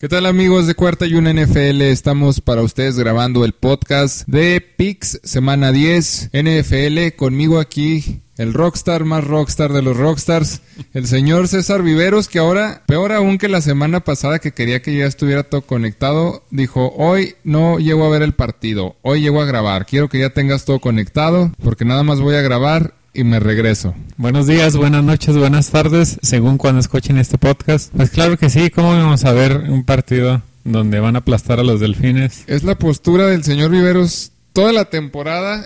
¿Qué 0.00 0.08
tal 0.08 0.24
amigos 0.24 0.66
de 0.66 0.74
Cuarta 0.74 1.04
y 1.04 1.12
Una 1.12 1.30
NFL? 1.30 1.82
Estamos 1.82 2.40
para 2.40 2.62
ustedes 2.62 2.98
grabando 2.98 3.44
el 3.44 3.52
podcast 3.52 4.26
de 4.26 4.62
Pix 4.62 5.20
Semana 5.24 5.72
10 5.72 6.30
NFL. 6.32 7.16
Conmigo 7.18 7.60
aquí 7.60 8.22
el 8.38 8.54
rockstar 8.54 9.04
más 9.04 9.24
rockstar 9.24 9.74
de 9.74 9.82
los 9.82 9.98
rockstars, 9.98 10.62
el 10.94 11.06
señor 11.06 11.48
César 11.48 11.82
Viveros, 11.82 12.28
que 12.28 12.38
ahora, 12.38 12.82
peor 12.86 13.12
aún 13.12 13.36
que 13.36 13.48
la 13.48 13.60
semana 13.60 14.00
pasada 14.00 14.38
que 14.38 14.52
quería 14.52 14.80
que 14.80 14.96
ya 14.96 15.04
estuviera 15.04 15.42
todo 15.42 15.60
conectado, 15.60 16.44
dijo, 16.50 16.94
hoy 16.96 17.34
no 17.44 17.78
llego 17.78 18.06
a 18.06 18.08
ver 18.08 18.22
el 18.22 18.32
partido, 18.32 18.96
hoy 19.02 19.20
llego 19.20 19.42
a 19.42 19.44
grabar, 19.44 19.84
quiero 19.84 20.08
que 20.08 20.20
ya 20.20 20.30
tengas 20.30 20.64
todo 20.64 20.80
conectado, 20.80 21.52
porque 21.62 21.84
nada 21.84 22.02
más 22.02 22.20
voy 22.20 22.36
a 22.36 22.40
grabar 22.40 22.94
y 23.12 23.24
me 23.24 23.40
regreso. 23.40 23.94
Buenos 24.16 24.46
días, 24.46 24.76
buenas 24.76 25.04
noches, 25.04 25.36
buenas 25.36 25.70
tardes, 25.70 26.18
según 26.22 26.58
cuando 26.58 26.80
escuchen 26.80 27.18
este 27.18 27.38
podcast. 27.38 27.92
Pues 27.96 28.10
claro 28.10 28.36
que 28.36 28.50
sí, 28.50 28.70
¿cómo 28.70 28.90
vamos 28.90 29.24
a 29.24 29.32
ver 29.32 29.56
un 29.68 29.84
partido 29.84 30.42
donde 30.64 31.00
van 31.00 31.16
a 31.16 31.20
aplastar 31.20 31.58
a 31.58 31.64
los 31.64 31.80
delfines? 31.80 32.44
Es 32.46 32.62
la 32.62 32.76
postura 32.76 33.26
del 33.26 33.42
señor 33.42 33.70
Viveros 33.70 34.32
toda 34.52 34.72
la 34.72 34.86
temporada. 34.86 35.64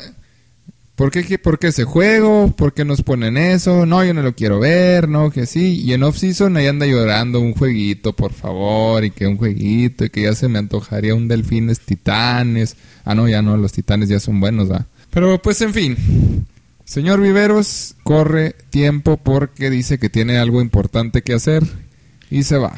¿Por 0.95 1.11
qué, 1.11 1.38
¿Por 1.38 1.59
qué 1.59 1.69
ese 1.69 1.83
juego? 1.83 2.55
¿Por 2.57 2.73
qué 2.73 2.85
nos 2.85 3.02
ponen 3.02 3.37
eso? 3.37 3.85
No, 3.85 4.05
yo 4.05 4.15
no 4.15 4.23
lo 4.23 4.37
quiero 4.37 4.61
ver, 4.61 5.09
no, 5.09 5.33
que 5.33 5.45
sí. 5.45 5.80
Y 5.80 5.93
en 5.93 6.05
off-season 6.05 6.57
ahí 6.57 6.69
anda 6.69 6.87
llorando 6.87 7.41
un 7.41 7.52
jueguito, 7.52 8.13
por 8.13 8.33
favor, 8.33 9.05
y 9.05 9.11
que 9.11 9.27
un 9.27 9.37
jueguito, 9.37 10.05
y 10.05 10.11
que 10.11 10.23
ya 10.23 10.35
se 10.37 10.49
me 10.49 10.61
antojaría 10.61 11.16
un 11.16 11.27
delfines 11.27 11.80
titanes. 11.80 12.77
Ah, 13.05 13.16
no, 13.16 13.29
ya 13.29 13.43
no, 13.43 13.57
los 13.57 13.73
titanes 13.73 14.09
ya 14.09 14.21
son 14.21 14.38
buenos, 14.38 14.71
¿va? 14.71 14.87
Pero 15.11 15.43
pues 15.43 15.61
en 15.63 15.74
fin, 15.74 15.97
Señor 16.84 17.20
Viveros 17.20 17.97
corre 18.02 18.55
tiempo 18.70 19.16
porque 19.16 19.70
dice 19.70 19.98
que 19.98 20.11
tiene 20.11 20.38
algo 20.38 20.61
importante 20.61 21.23
que 21.23 21.34
hacer 21.34 21.65
y 22.30 22.43
se 22.43 22.59
va. 22.59 22.74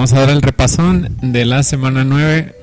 Vamos 0.00 0.14
a 0.14 0.20
dar 0.20 0.30
el 0.30 0.40
repasón 0.40 1.14
de 1.20 1.44
la 1.44 1.62
semana 1.62 2.04
9. 2.04 2.54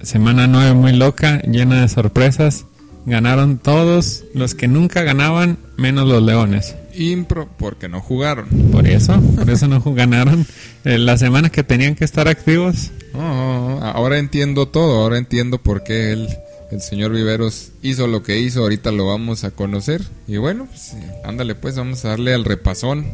Semana 0.00 0.46
9 0.46 0.72
muy 0.72 0.94
loca, 0.94 1.42
llena 1.42 1.82
de 1.82 1.88
sorpresas. 1.90 2.64
Ganaron 3.04 3.58
todos 3.58 4.24
los 4.32 4.54
que 4.54 4.68
nunca 4.68 5.02
ganaban, 5.02 5.58
menos 5.76 6.08
los 6.08 6.22
leones. 6.22 6.76
Impro, 6.94 7.46
porque 7.58 7.90
no 7.90 8.00
jugaron. 8.00 8.48
Por 8.72 8.86
eso, 8.86 9.20
por 9.36 9.50
eso 9.50 9.68
no 9.68 9.82
ganaron. 9.82 10.46
Eh, 10.86 10.96
las 10.96 11.20
semanas 11.20 11.50
que 11.50 11.62
tenían 11.62 11.94
que 11.94 12.06
estar 12.06 12.26
activos. 12.26 12.90
Oh, 13.12 13.80
ahora 13.82 14.16
entiendo 14.16 14.66
todo, 14.66 15.02
ahora 15.02 15.18
entiendo 15.18 15.58
por 15.58 15.84
qué 15.84 16.12
el, 16.12 16.26
el 16.70 16.80
señor 16.80 17.12
Viveros 17.12 17.72
hizo 17.82 18.06
lo 18.06 18.22
que 18.22 18.38
hizo, 18.38 18.62
ahorita 18.62 18.92
lo 18.92 19.08
vamos 19.08 19.44
a 19.44 19.50
conocer. 19.50 20.00
Y 20.26 20.38
bueno, 20.38 20.64
pues, 20.64 20.96
ándale 21.22 21.54
pues, 21.54 21.76
vamos 21.76 22.02
a 22.06 22.08
darle 22.08 22.32
al 22.32 22.46
repasón. 22.46 23.04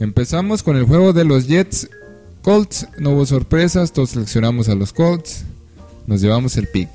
Empezamos 0.00 0.62
con 0.62 0.78
el 0.78 0.84
juego 0.84 1.12
de 1.12 1.26
los 1.26 1.48
Jets 1.48 1.90
Colts, 2.42 2.88
no 2.98 3.10
hubo 3.10 3.26
sorpresas, 3.26 3.92
todos 3.92 4.10
seleccionamos 4.10 4.68
a 4.68 4.74
los 4.74 4.92
Colts, 4.92 5.44
nos 6.06 6.20
llevamos 6.20 6.56
el 6.56 6.68
pick. 6.68 6.88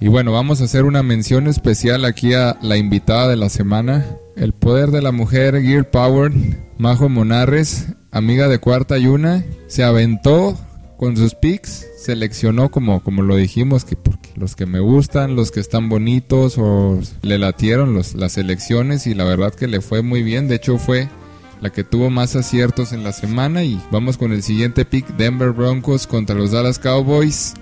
Y 0.00 0.08
bueno, 0.08 0.32
vamos 0.32 0.60
a 0.60 0.64
hacer 0.64 0.84
una 0.84 1.02
mención 1.02 1.46
especial 1.46 2.04
aquí 2.04 2.34
a 2.34 2.58
la 2.60 2.76
invitada 2.76 3.28
de 3.28 3.36
la 3.36 3.48
semana, 3.48 4.06
el 4.36 4.52
poder 4.52 4.90
de 4.90 5.02
la 5.02 5.12
mujer 5.12 5.60
Gear 5.62 5.90
Power, 5.90 6.32
Majo 6.78 7.08
Monarres, 7.08 7.86
amiga 8.10 8.48
de 8.48 8.58
cuarta 8.58 8.98
y 8.98 9.06
una, 9.06 9.44
se 9.68 9.84
aventó 9.84 10.58
con 10.98 11.16
sus 11.16 11.34
picks, 11.34 11.86
seleccionó 11.98 12.70
como, 12.70 13.02
como 13.02 13.22
lo 13.22 13.36
dijimos, 13.36 13.84
que 13.84 13.96
porque 13.96 14.30
los 14.36 14.54
que 14.54 14.66
me 14.66 14.80
gustan, 14.80 15.36
los 15.36 15.50
que 15.50 15.60
están 15.60 15.88
bonitos 15.88 16.56
o 16.58 17.00
le 17.22 17.38
latieron 17.38 17.94
las 17.94 18.38
elecciones 18.38 19.06
y 19.06 19.14
la 19.14 19.24
verdad 19.24 19.54
que 19.54 19.66
le 19.66 19.80
fue 19.80 20.02
muy 20.02 20.22
bien, 20.22 20.48
de 20.48 20.56
hecho 20.56 20.78
fue 20.78 21.08
la 21.60 21.70
que 21.70 21.84
tuvo 21.84 22.10
más 22.10 22.36
aciertos 22.36 22.92
en 22.92 23.04
la 23.04 23.12
semana. 23.12 23.64
Y 23.64 23.80
vamos 23.90 24.16
con 24.16 24.32
el 24.32 24.42
siguiente 24.42 24.84
pick, 24.84 25.06
Denver 25.16 25.52
Broncos 25.52 26.06
contra 26.06 26.36
los 26.36 26.52
Dallas 26.52 26.78
Cowboys. 26.78 27.54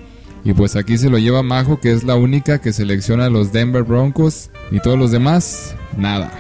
Y 0.45 0.53
pues 0.53 0.77
aquí 0.77 0.99
se 0.99 1.09
lo 1.09 1.19
lleva 1.19 1.43
Majo, 1.43 1.81
que 1.81 1.93
es 1.93 2.05
la 2.05 2.17
única 2.17 2.61
que 2.61 2.73
selecciona 2.73 3.27
a 3.27 3.31
los 3.31 3.53
Denver 3.53 3.83
Broncos. 3.83 4.51
Y 4.71 4.81
todos 4.81 4.99
los 4.99 5.11
demás, 5.11 5.75
nada. 5.97 6.31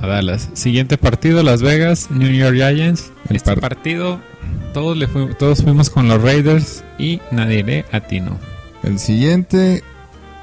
A 0.00 0.06
Dallas. 0.06 0.48
Siguiente 0.54 0.96
partido, 0.98 1.42
Las 1.42 1.62
Vegas, 1.62 2.10
New 2.10 2.32
York 2.32 2.56
Giants. 2.56 3.12
El 3.28 3.36
este 3.36 3.56
partido, 3.56 4.20
todos, 4.72 4.96
le 4.96 5.06
todos 5.06 5.62
fuimos 5.62 5.90
con 5.90 6.08
los 6.08 6.20
Raiders 6.20 6.82
y 6.98 7.20
nadie 7.30 7.62
le 7.62 7.84
atinó. 7.92 8.38
El 8.82 8.98
siguiente, 8.98 9.84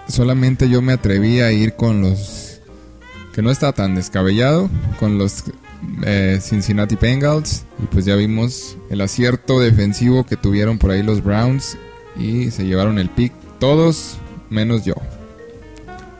solamente 0.07 0.69
yo 0.69 0.81
me 0.81 0.93
atreví 0.93 1.41
a 1.41 1.51
ir 1.51 1.73
con 1.73 2.01
los... 2.01 2.61
Que 3.33 3.41
no 3.41 3.51
está 3.51 3.73
tan 3.73 3.95
descabellado, 3.95 4.69
con 4.99 5.17
los 5.17 5.43
eh, 6.03 6.39
Cincinnati 6.41 6.95
Bengals. 6.95 7.65
Y 7.81 7.85
pues 7.87 8.05
ya 8.05 8.15
vimos 8.15 8.77
el 8.89 9.01
acierto 9.01 9.59
defensivo 9.59 10.25
que 10.25 10.37
tuvieron 10.37 10.77
por 10.77 10.91
ahí 10.91 11.03
los 11.03 11.23
Browns. 11.23 11.77
Y 12.17 12.51
se 12.51 12.65
llevaron 12.65 12.99
el 12.99 13.09
pick 13.09 13.33
todos 13.59 14.17
menos 14.49 14.85
yo. 14.85 14.95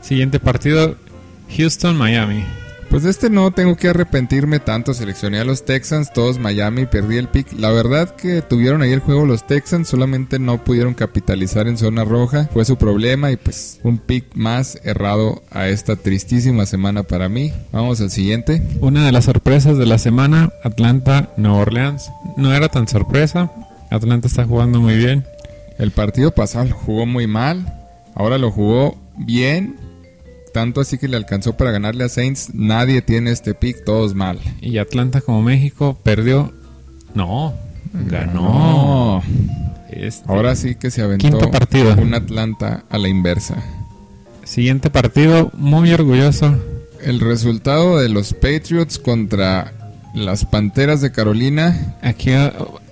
Siguiente 0.00 0.40
partido, 0.40 0.96
Houston-Miami. 1.56 2.44
Pues 2.90 3.04
de 3.04 3.10
este 3.10 3.30
no 3.30 3.52
tengo 3.52 3.76
que 3.76 3.86
arrepentirme 3.86 4.58
tanto. 4.58 4.94
Seleccioné 4.94 5.38
a 5.38 5.44
los 5.44 5.64
Texans, 5.64 6.12
todos 6.12 6.40
Miami, 6.40 6.86
perdí 6.86 7.18
el 7.18 7.28
pick. 7.28 7.52
La 7.52 7.70
verdad 7.70 8.16
que 8.16 8.42
tuvieron 8.42 8.82
ahí 8.82 8.90
el 8.90 8.98
juego 8.98 9.26
los 9.26 9.46
Texans, 9.46 9.86
solamente 9.86 10.40
no 10.40 10.64
pudieron 10.64 10.94
capitalizar 10.94 11.68
en 11.68 11.78
zona 11.78 12.04
roja. 12.04 12.48
Fue 12.52 12.64
su 12.64 12.76
problema 12.76 13.30
y 13.30 13.36
pues 13.36 13.78
un 13.84 13.98
pick 13.98 14.34
más 14.34 14.76
errado 14.82 15.44
a 15.52 15.68
esta 15.68 15.94
tristísima 15.94 16.66
semana 16.66 17.04
para 17.04 17.28
mí. 17.28 17.52
Vamos 17.70 18.00
al 18.00 18.10
siguiente. 18.10 18.60
Una 18.80 19.06
de 19.06 19.12
las 19.12 19.26
sorpresas 19.26 19.78
de 19.78 19.86
la 19.86 19.98
semana, 19.98 20.52
Atlanta, 20.64 21.32
Nueva 21.36 21.58
Orleans. 21.58 22.10
No 22.36 22.52
era 22.52 22.68
tan 22.70 22.88
sorpresa. 22.88 23.52
Atlanta 23.90 24.26
está 24.26 24.44
jugando 24.46 24.80
muy 24.80 24.96
bien. 24.96 25.24
El 25.78 25.92
partido 25.92 26.32
pasado 26.32 26.68
jugó 26.74 27.06
muy 27.06 27.28
mal. 27.28 27.72
Ahora 28.16 28.36
lo 28.36 28.50
jugó 28.50 28.98
bien 29.16 29.76
tanto 30.52 30.80
así 30.80 30.98
que 30.98 31.08
le 31.08 31.16
alcanzó 31.16 31.56
para 31.56 31.70
ganarle 31.70 32.04
a 32.04 32.08
Saints. 32.08 32.50
Nadie 32.54 33.02
tiene 33.02 33.30
este 33.30 33.54
pick, 33.54 33.84
todos 33.84 34.14
mal. 34.14 34.38
Y 34.60 34.78
Atlanta 34.78 35.20
como 35.20 35.42
México 35.42 35.98
perdió. 36.02 36.52
No, 37.14 37.54
ganó. 37.92 39.22
Este, 39.90 40.24
Ahora 40.28 40.54
sí 40.54 40.76
que 40.76 40.90
se 40.90 41.02
aventó 41.02 41.50
partido. 41.50 41.94
un 42.00 42.14
Atlanta 42.14 42.84
a 42.88 42.98
la 42.98 43.08
inversa. 43.08 43.56
Siguiente 44.44 44.90
partido, 44.90 45.50
muy 45.54 45.92
orgulloso. 45.92 46.56
El 47.02 47.20
resultado 47.20 47.98
de 47.98 48.08
los 48.08 48.34
Patriots 48.34 48.98
contra 48.98 49.72
las 50.14 50.44
Panteras 50.44 51.00
de 51.00 51.12
Carolina. 51.12 51.96
Aquí 52.02 52.30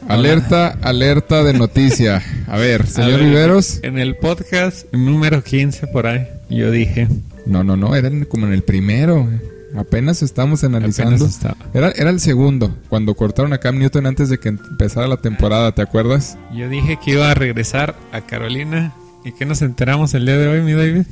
Alerta, 0.09 0.79
alerta 0.81 1.45
de 1.45 1.53
noticia. 1.53 2.23
A 2.47 2.57
ver, 2.57 2.87
señor 2.89 3.21
Riveros. 3.21 3.81
En 3.83 3.99
el 3.99 4.17
podcast 4.17 4.87
número 4.93 5.45
15 5.45 5.87
por 5.89 6.07
ahí, 6.07 6.27
yo 6.49 6.71
dije, 6.71 7.09
no, 7.49 7.65
no, 7.65 7.77
no, 7.77 7.95
era 7.97 8.11
como 8.27 8.47
en 8.47 8.53
el 8.53 8.63
primero. 8.63 9.29
Apenas 9.77 10.23
estamos 10.23 10.65
analizando. 10.65 11.29
era, 11.75 11.91
era 11.91 12.11
el 12.11 12.21
segundo, 12.21 12.75
cuando 12.89 13.15
cortaron 13.15 13.53
a 13.53 13.59
Cam 13.59 13.79
Newton 13.79 14.07
antes 14.07 14.29
de 14.29 14.39
que 14.39 14.49
empezara 14.49 15.07
la 15.09 15.19
temporada, 15.19 15.73
¿te 15.73 15.83
acuerdas? 15.83 16.39
Yo 16.55 16.69
dije 16.69 16.99
que 17.05 17.13
iba 17.13 17.31
a 17.31 17.35
regresar 17.35 17.95
a 18.13 18.23
Carolina. 18.23 18.95
¿Y 19.25 19.33
qué 19.33 19.45
nos 19.45 19.63
enteramos 19.63 20.15
el 20.15 20.25
día 20.25 20.39
de 20.39 20.49
hoy, 20.49 20.63
mi 20.63 20.73
David? 20.73 21.07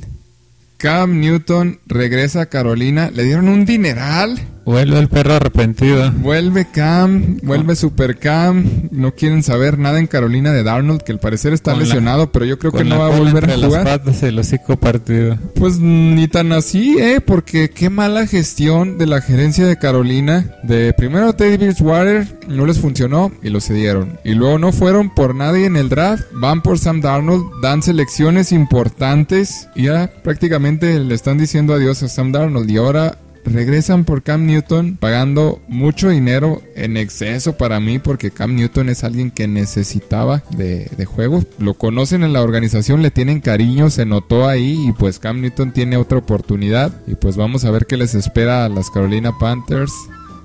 Cam 0.77 1.19
Newton 1.19 1.79
regresa 1.85 2.41
a 2.41 2.45
Carolina. 2.47 3.11
Le 3.11 3.23
dieron 3.23 3.47
un 3.47 3.65
dineral. 3.65 4.39
Vuelve 4.67 4.99
el 4.99 5.07
perro 5.07 5.35
arrepentido. 5.35 6.11
Vuelve 6.17 6.67
Cam, 6.69 7.37
vuelve 7.41 7.73
Super 7.77 8.17
Cam. 8.17 8.89
No 8.91 9.13
quieren 9.15 9.41
saber 9.41 9.79
nada 9.79 9.97
en 9.97 10.07
Carolina 10.07 10.51
de 10.51 10.61
Darnold, 10.63 11.03
que 11.03 11.13
al 11.13 11.19
parecer 11.19 11.53
está 11.53 11.71
Con 11.71 11.79
la- 11.79 11.85
lesionado, 11.85 12.33
pero 12.33 12.43
yo 12.43 12.59
creo 12.59 12.73
que 12.73 12.83
no 12.83 12.99
va 12.99 13.07
a 13.07 13.17
volver 13.17 13.49
a 13.49 13.55
jugar. 13.55 13.71
las 13.85 13.97
patas 13.99 14.23
el 14.23 14.37
hocico 14.37 14.75
partido. 14.77 15.37
Pues 15.55 15.79
ni 15.79 16.27
tan 16.27 16.51
así, 16.51 16.97
¿eh? 16.99 17.21
Porque 17.25 17.69
qué 17.69 17.89
mala 17.89 18.27
gestión 18.27 18.97
de 18.97 19.07
la 19.07 19.21
gerencia 19.21 19.65
de 19.65 19.77
Carolina. 19.77 20.45
De 20.63 20.91
primero 20.91 21.31
Teddy 21.31 21.55
Bridgewater 21.55 22.27
no 22.49 22.65
les 22.65 22.79
funcionó 22.79 23.31
y 23.41 23.49
lo 23.49 23.61
cedieron. 23.61 24.19
Y 24.25 24.33
luego 24.33 24.59
no 24.59 24.73
fueron 24.73 25.15
por 25.15 25.33
nadie 25.33 25.65
en 25.65 25.77
el 25.77 25.87
draft. 25.87 26.25
Van 26.33 26.61
por 26.61 26.77
Sam 26.77 26.99
Darnold, 26.99 27.45
dan 27.61 27.81
selecciones 27.81 28.51
importantes 28.51 29.69
y 29.75 29.83
ya 29.83 30.11
prácticamente 30.23 30.99
le 30.99 31.15
están 31.15 31.37
diciendo 31.37 31.73
adiós 31.73 32.03
a 32.03 32.09
Sam 32.09 32.33
Darnold. 32.33 32.69
Y 32.69 32.75
ahora 32.75 33.17
regresan 33.51 34.05
por 34.05 34.23
Cam 34.23 34.45
Newton 34.45 34.97
pagando 34.99 35.61
mucho 35.67 36.09
dinero 36.09 36.61
en 36.75 36.97
exceso 36.97 37.57
para 37.57 37.79
mí 37.79 37.99
porque 37.99 38.31
Cam 38.31 38.55
Newton 38.55 38.89
es 38.89 39.03
alguien 39.03 39.31
que 39.31 39.47
necesitaba 39.47 40.43
de, 40.51 40.89
de 40.97 41.05
juego. 41.05 41.43
Lo 41.59 41.73
conocen 41.73 42.23
en 42.23 42.33
la 42.33 42.41
organización, 42.41 43.01
le 43.01 43.11
tienen 43.11 43.41
cariño, 43.41 43.89
se 43.89 44.05
notó 44.05 44.47
ahí 44.47 44.87
y 44.87 44.91
pues 44.93 45.19
Cam 45.19 45.41
Newton 45.41 45.71
tiene 45.73 45.97
otra 45.97 46.17
oportunidad 46.17 46.91
y 47.07 47.15
pues 47.15 47.37
vamos 47.37 47.65
a 47.65 47.71
ver 47.71 47.85
qué 47.85 47.97
les 47.97 48.15
espera 48.15 48.65
a 48.65 48.69
las 48.69 48.89
Carolina 48.89 49.37
Panthers. 49.37 49.93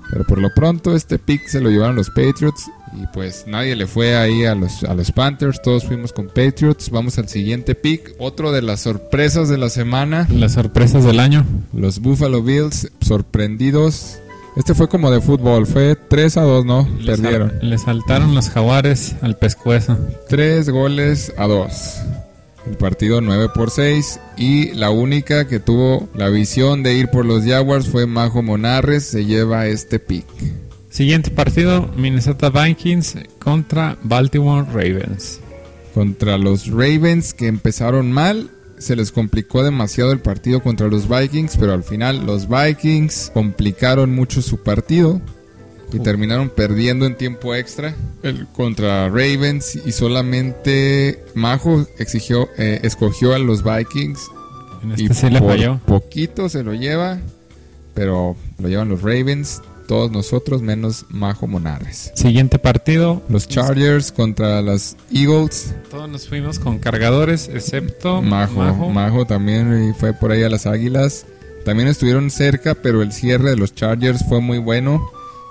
Pero 0.09 0.25
por 0.25 0.37
lo 0.37 0.53
pronto 0.53 0.95
este 0.95 1.17
pick 1.17 1.47
se 1.47 1.59
lo 1.59 1.69
llevaron 1.69 1.95
los 1.95 2.09
Patriots 2.09 2.69
y 3.01 3.05
pues 3.13 3.45
nadie 3.47 3.75
le 3.75 3.87
fue 3.87 4.15
ahí 4.15 4.45
a 4.45 4.55
los, 4.55 4.83
a 4.83 4.93
los 4.93 5.11
Panthers, 5.11 5.61
todos 5.61 5.83
fuimos 5.85 6.13
con 6.13 6.27
Patriots. 6.27 6.89
Vamos 6.89 7.17
al 7.17 7.27
siguiente 7.29 7.75
pick, 7.75 8.15
otro 8.19 8.51
de 8.51 8.61
las 8.61 8.81
sorpresas 8.81 9.49
de 9.49 9.57
la 9.57 9.69
semana. 9.69 10.27
Las 10.29 10.53
sorpresas 10.53 11.03
del 11.05 11.19
año. 11.19 11.45
Los 11.73 11.99
Buffalo 11.99 12.41
Bills 12.43 12.89
sorprendidos. 13.01 14.17
Este 14.55 14.75
fue 14.75 14.87
como 14.87 15.09
de 15.09 15.19
fútbol, 15.19 15.65
fue 15.65 15.95
3 15.95 16.37
a 16.37 16.41
2, 16.43 16.65
¿no? 16.65 16.87
Le 16.99 17.15
Perdieron. 17.17 17.49
sal- 17.49 17.69
Le 17.69 17.77
saltaron 17.79 18.35
los 18.35 18.49
jaguares 18.49 19.15
al 19.21 19.35
pescuezo. 19.37 19.97
3 20.29 20.69
goles 20.69 21.33
a 21.37 21.47
2. 21.47 21.71
El 22.67 22.77
partido 22.77 23.19
9 23.19 23.49
por 23.53 23.71
6 23.71 24.19
y 24.37 24.71
la 24.73 24.89
única 24.91 25.47
que 25.47 25.59
tuvo 25.59 26.07
la 26.15 26.29
visión 26.29 26.81
de 26.83 26.93
ir 26.93 27.09
por 27.09 27.25
los 27.25 27.43
Jaguars 27.43 27.87
fue 27.89 28.05
Majo 28.05 28.41
Monarres, 28.43 29.03
se 29.03 29.25
lleva 29.25 29.65
este 29.65 29.99
pick. 29.99 30.25
Siguiente 30.93 31.31
partido, 31.31 31.89
Minnesota 31.97 32.51
Vikings 32.51 33.15
contra 33.39 33.97
Baltimore 34.03 34.63
Ravens. 34.71 35.39
Contra 35.95 36.37
los 36.37 36.67
Ravens 36.67 37.33
que 37.33 37.47
empezaron 37.47 38.11
mal, 38.11 38.51
se 38.77 38.95
les 38.95 39.11
complicó 39.11 39.63
demasiado 39.63 40.11
el 40.11 40.19
partido 40.19 40.61
contra 40.61 40.87
los 40.87 41.09
Vikings, 41.09 41.57
pero 41.57 41.73
al 41.73 41.83
final 41.83 42.27
los 42.27 42.47
Vikings 42.47 43.31
complicaron 43.33 44.13
mucho 44.13 44.43
su 44.43 44.61
partido 44.61 45.19
y 45.91 45.97
terminaron 45.97 46.49
perdiendo 46.49 47.07
en 47.07 47.15
tiempo 47.17 47.55
extra 47.55 47.95
el- 48.21 48.45
contra 48.49 49.07
Ravens 49.09 49.75
y 49.83 49.91
solamente 49.93 51.23
Majo 51.33 51.87
exigió, 51.97 52.49
eh, 52.59 52.81
escogió 52.83 53.33
a 53.33 53.39
los 53.39 53.63
Vikings 53.63 54.19
En 54.83 54.91
y 54.99 55.05
este 55.09 55.31
le 55.31 55.39
por 55.39 55.49
falló. 55.53 55.79
poquito 55.87 56.49
se 56.49 56.61
lo 56.63 56.73
lleva, 56.75 57.19
pero 57.95 58.35
lo 58.59 58.69
llevan 58.69 58.89
los 58.89 59.01
Ravens, 59.01 59.61
todos 59.87 60.11
nosotros 60.11 60.61
menos 60.61 61.05
Majo 61.09 61.47
Monarres. 61.47 62.11
Siguiente 62.15 62.59
partido, 62.59 63.21
Los 63.29 63.47
Chargers 63.47 64.11
contra 64.11 64.61
las 64.61 64.97
Eagles. 65.11 65.75
todos 65.89 66.09
nos 66.09 66.27
fuimos 66.27 66.59
con 66.59 66.79
cargadores, 66.79 67.49
excepto 67.53 68.21
Majo, 68.21 68.59
Majo. 68.59 68.89
Majo, 68.89 69.25
también 69.25 69.95
fue 69.97 70.13
por 70.13 70.31
ahí 70.31 70.43
a 70.43 70.49
las 70.49 70.65
Águilas. 70.65 71.25
También 71.65 71.87
estuvieron 71.87 72.29
cerca, 72.29 72.75
pero 72.75 73.01
el 73.01 73.13
cierre 73.13 73.51
de 73.51 73.55
los 73.55 73.73
Chargers 73.73 74.25
fue 74.27 74.41
muy 74.41 74.57
bueno 74.57 75.01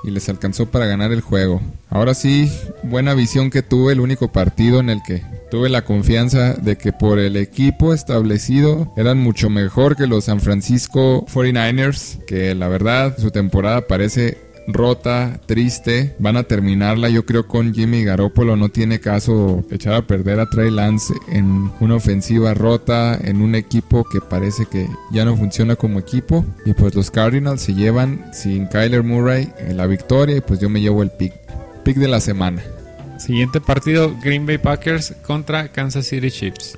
y 0.04 0.10
les 0.10 0.28
alcanzó 0.28 0.66
para 0.66 0.86
ganar 0.86 1.12
el 1.12 1.20
juego. 1.20 1.60
Ahora 1.88 2.14
sí, 2.14 2.50
buena 2.82 3.14
visión 3.14 3.50
que 3.50 3.62
tuve, 3.62 3.92
el 3.92 4.00
único 4.00 4.32
partido 4.32 4.80
en 4.80 4.90
el 4.90 5.02
que 5.02 5.22
tuve 5.50 5.68
la 5.68 5.84
confianza 5.84 6.54
de 6.54 6.76
que 6.76 6.92
por 6.92 7.18
el 7.18 7.36
equipo 7.36 7.92
establecido 7.92 8.92
eran 8.96 9.18
mucho 9.18 9.50
mejor 9.50 9.96
que 9.96 10.06
los 10.06 10.24
San 10.24 10.40
Francisco 10.40 11.26
49ers, 11.26 12.24
que 12.24 12.54
la 12.54 12.68
verdad 12.68 13.16
su 13.18 13.30
temporada 13.30 13.86
parece 13.86 14.38
rota, 14.66 15.40
triste. 15.46 16.14
Van 16.18 16.36
a 16.36 16.44
terminarla, 16.44 17.08
yo 17.08 17.24
creo, 17.24 17.46
con 17.46 17.74
Jimmy 17.74 18.04
Garoppolo. 18.04 18.56
No 18.56 18.68
tiene 18.68 19.00
caso 19.00 19.64
echar 19.70 19.94
a 19.94 20.06
perder 20.06 20.40
a 20.40 20.48
Trey 20.48 20.70
Lance 20.70 21.14
en 21.28 21.70
una 21.80 21.96
ofensiva 21.96 22.54
rota, 22.54 23.18
en 23.22 23.42
un 23.42 23.54
equipo 23.54 24.04
que 24.04 24.20
parece 24.20 24.66
que 24.66 24.88
ya 25.12 25.24
no 25.24 25.36
funciona 25.36 25.76
como 25.76 25.98
equipo. 25.98 26.44
Y 26.64 26.74
pues 26.74 26.94
los 26.94 27.10
Cardinals 27.10 27.62
se 27.62 27.74
llevan 27.74 28.24
sin 28.32 28.66
Kyler 28.66 29.02
Murray 29.02 29.52
en 29.58 29.76
la 29.76 29.86
victoria. 29.86 30.36
Y 30.36 30.40
pues 30.40 30.60
yo 30.60 30.68
me 30.68 30.80
llevo 30.80 31.02
el 31.02 31.10
pick, 31.10 31.32
pick 31.84 31.96
de 31.96 32.08
la 32.08 32.20
semana. 32.20 32.62
Siguiente 33.18 33.60
partido, 33.60 34.16
Green 34.22 34.46
Bay 34.46 34.58
Packers 34.58 35.14
contra 35.24 35.68
Kansas 35.68 36.06
City 36.06 36.30
Chiefs. 36.30 36.76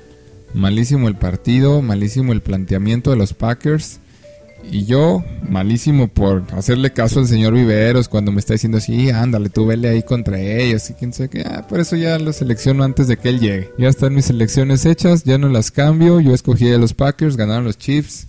Malísimo 0.53 1.07
el 1.07 1.15
partido, 1.15 1.81
malísimo 1.81 2.31
el 2.31 2.41
planteamiento 2.41 3.09
de 3.09 3.17
los 3.17 3.33
Packers. 3.33 3.99
Y 4.71 4.85
yo, 4.85 5.23
malísimo 5.49 6.07
por 6.07 6.43
hacerle 6.53 6.91
caso 6.91 7.19
al 7.19 7.27
señor 7.27 7.53
Viveros 7.53 8.09
cuando 8.09 8.31
me 8.31 8.39
está 8.39 8.53
diciendo 8.53 8.79
así, 8.79 9.09
ándale, 9.09 9.49
tú 9.49 9.65
vele 9.65 9.89
ahí 9.89 10.03
contra 10.03 10.39
ellos 10.39 10.89
y 10.89 10.93
quién 10.93 11.13
sabe 11.13 11.29
qué. 11.29 11.43
Ah, 11.45 11.65
por 11.67 11.79
eso 11.79 11.95
ya 11.95 12.17
lo 12.19 12.33
selecciono 12.33 12.83
antes 12.83 13.07
de 13.07 13.17
que 13.17 13.29
él 13.29 13.39
llegue. 13.39 13.71
Ya 13.77 13.87
están 13.87 14.15
mis 14.15 14.25
selecciones 14.25 14.85
hechas, 14.85 15.23
ya 15.23 15.37
no 15.37 15.49
las 15.49 15.71
cambio. 15.71 16.19
Yo 16.19 16.33
escogí 16.33 16.71
a 16.71 16.77
los 16.77 16.93
Packers, 16.93 17.37
ganaron 17.37 17.65
los 17.65 17.77
Chiefs. 17.77 18.27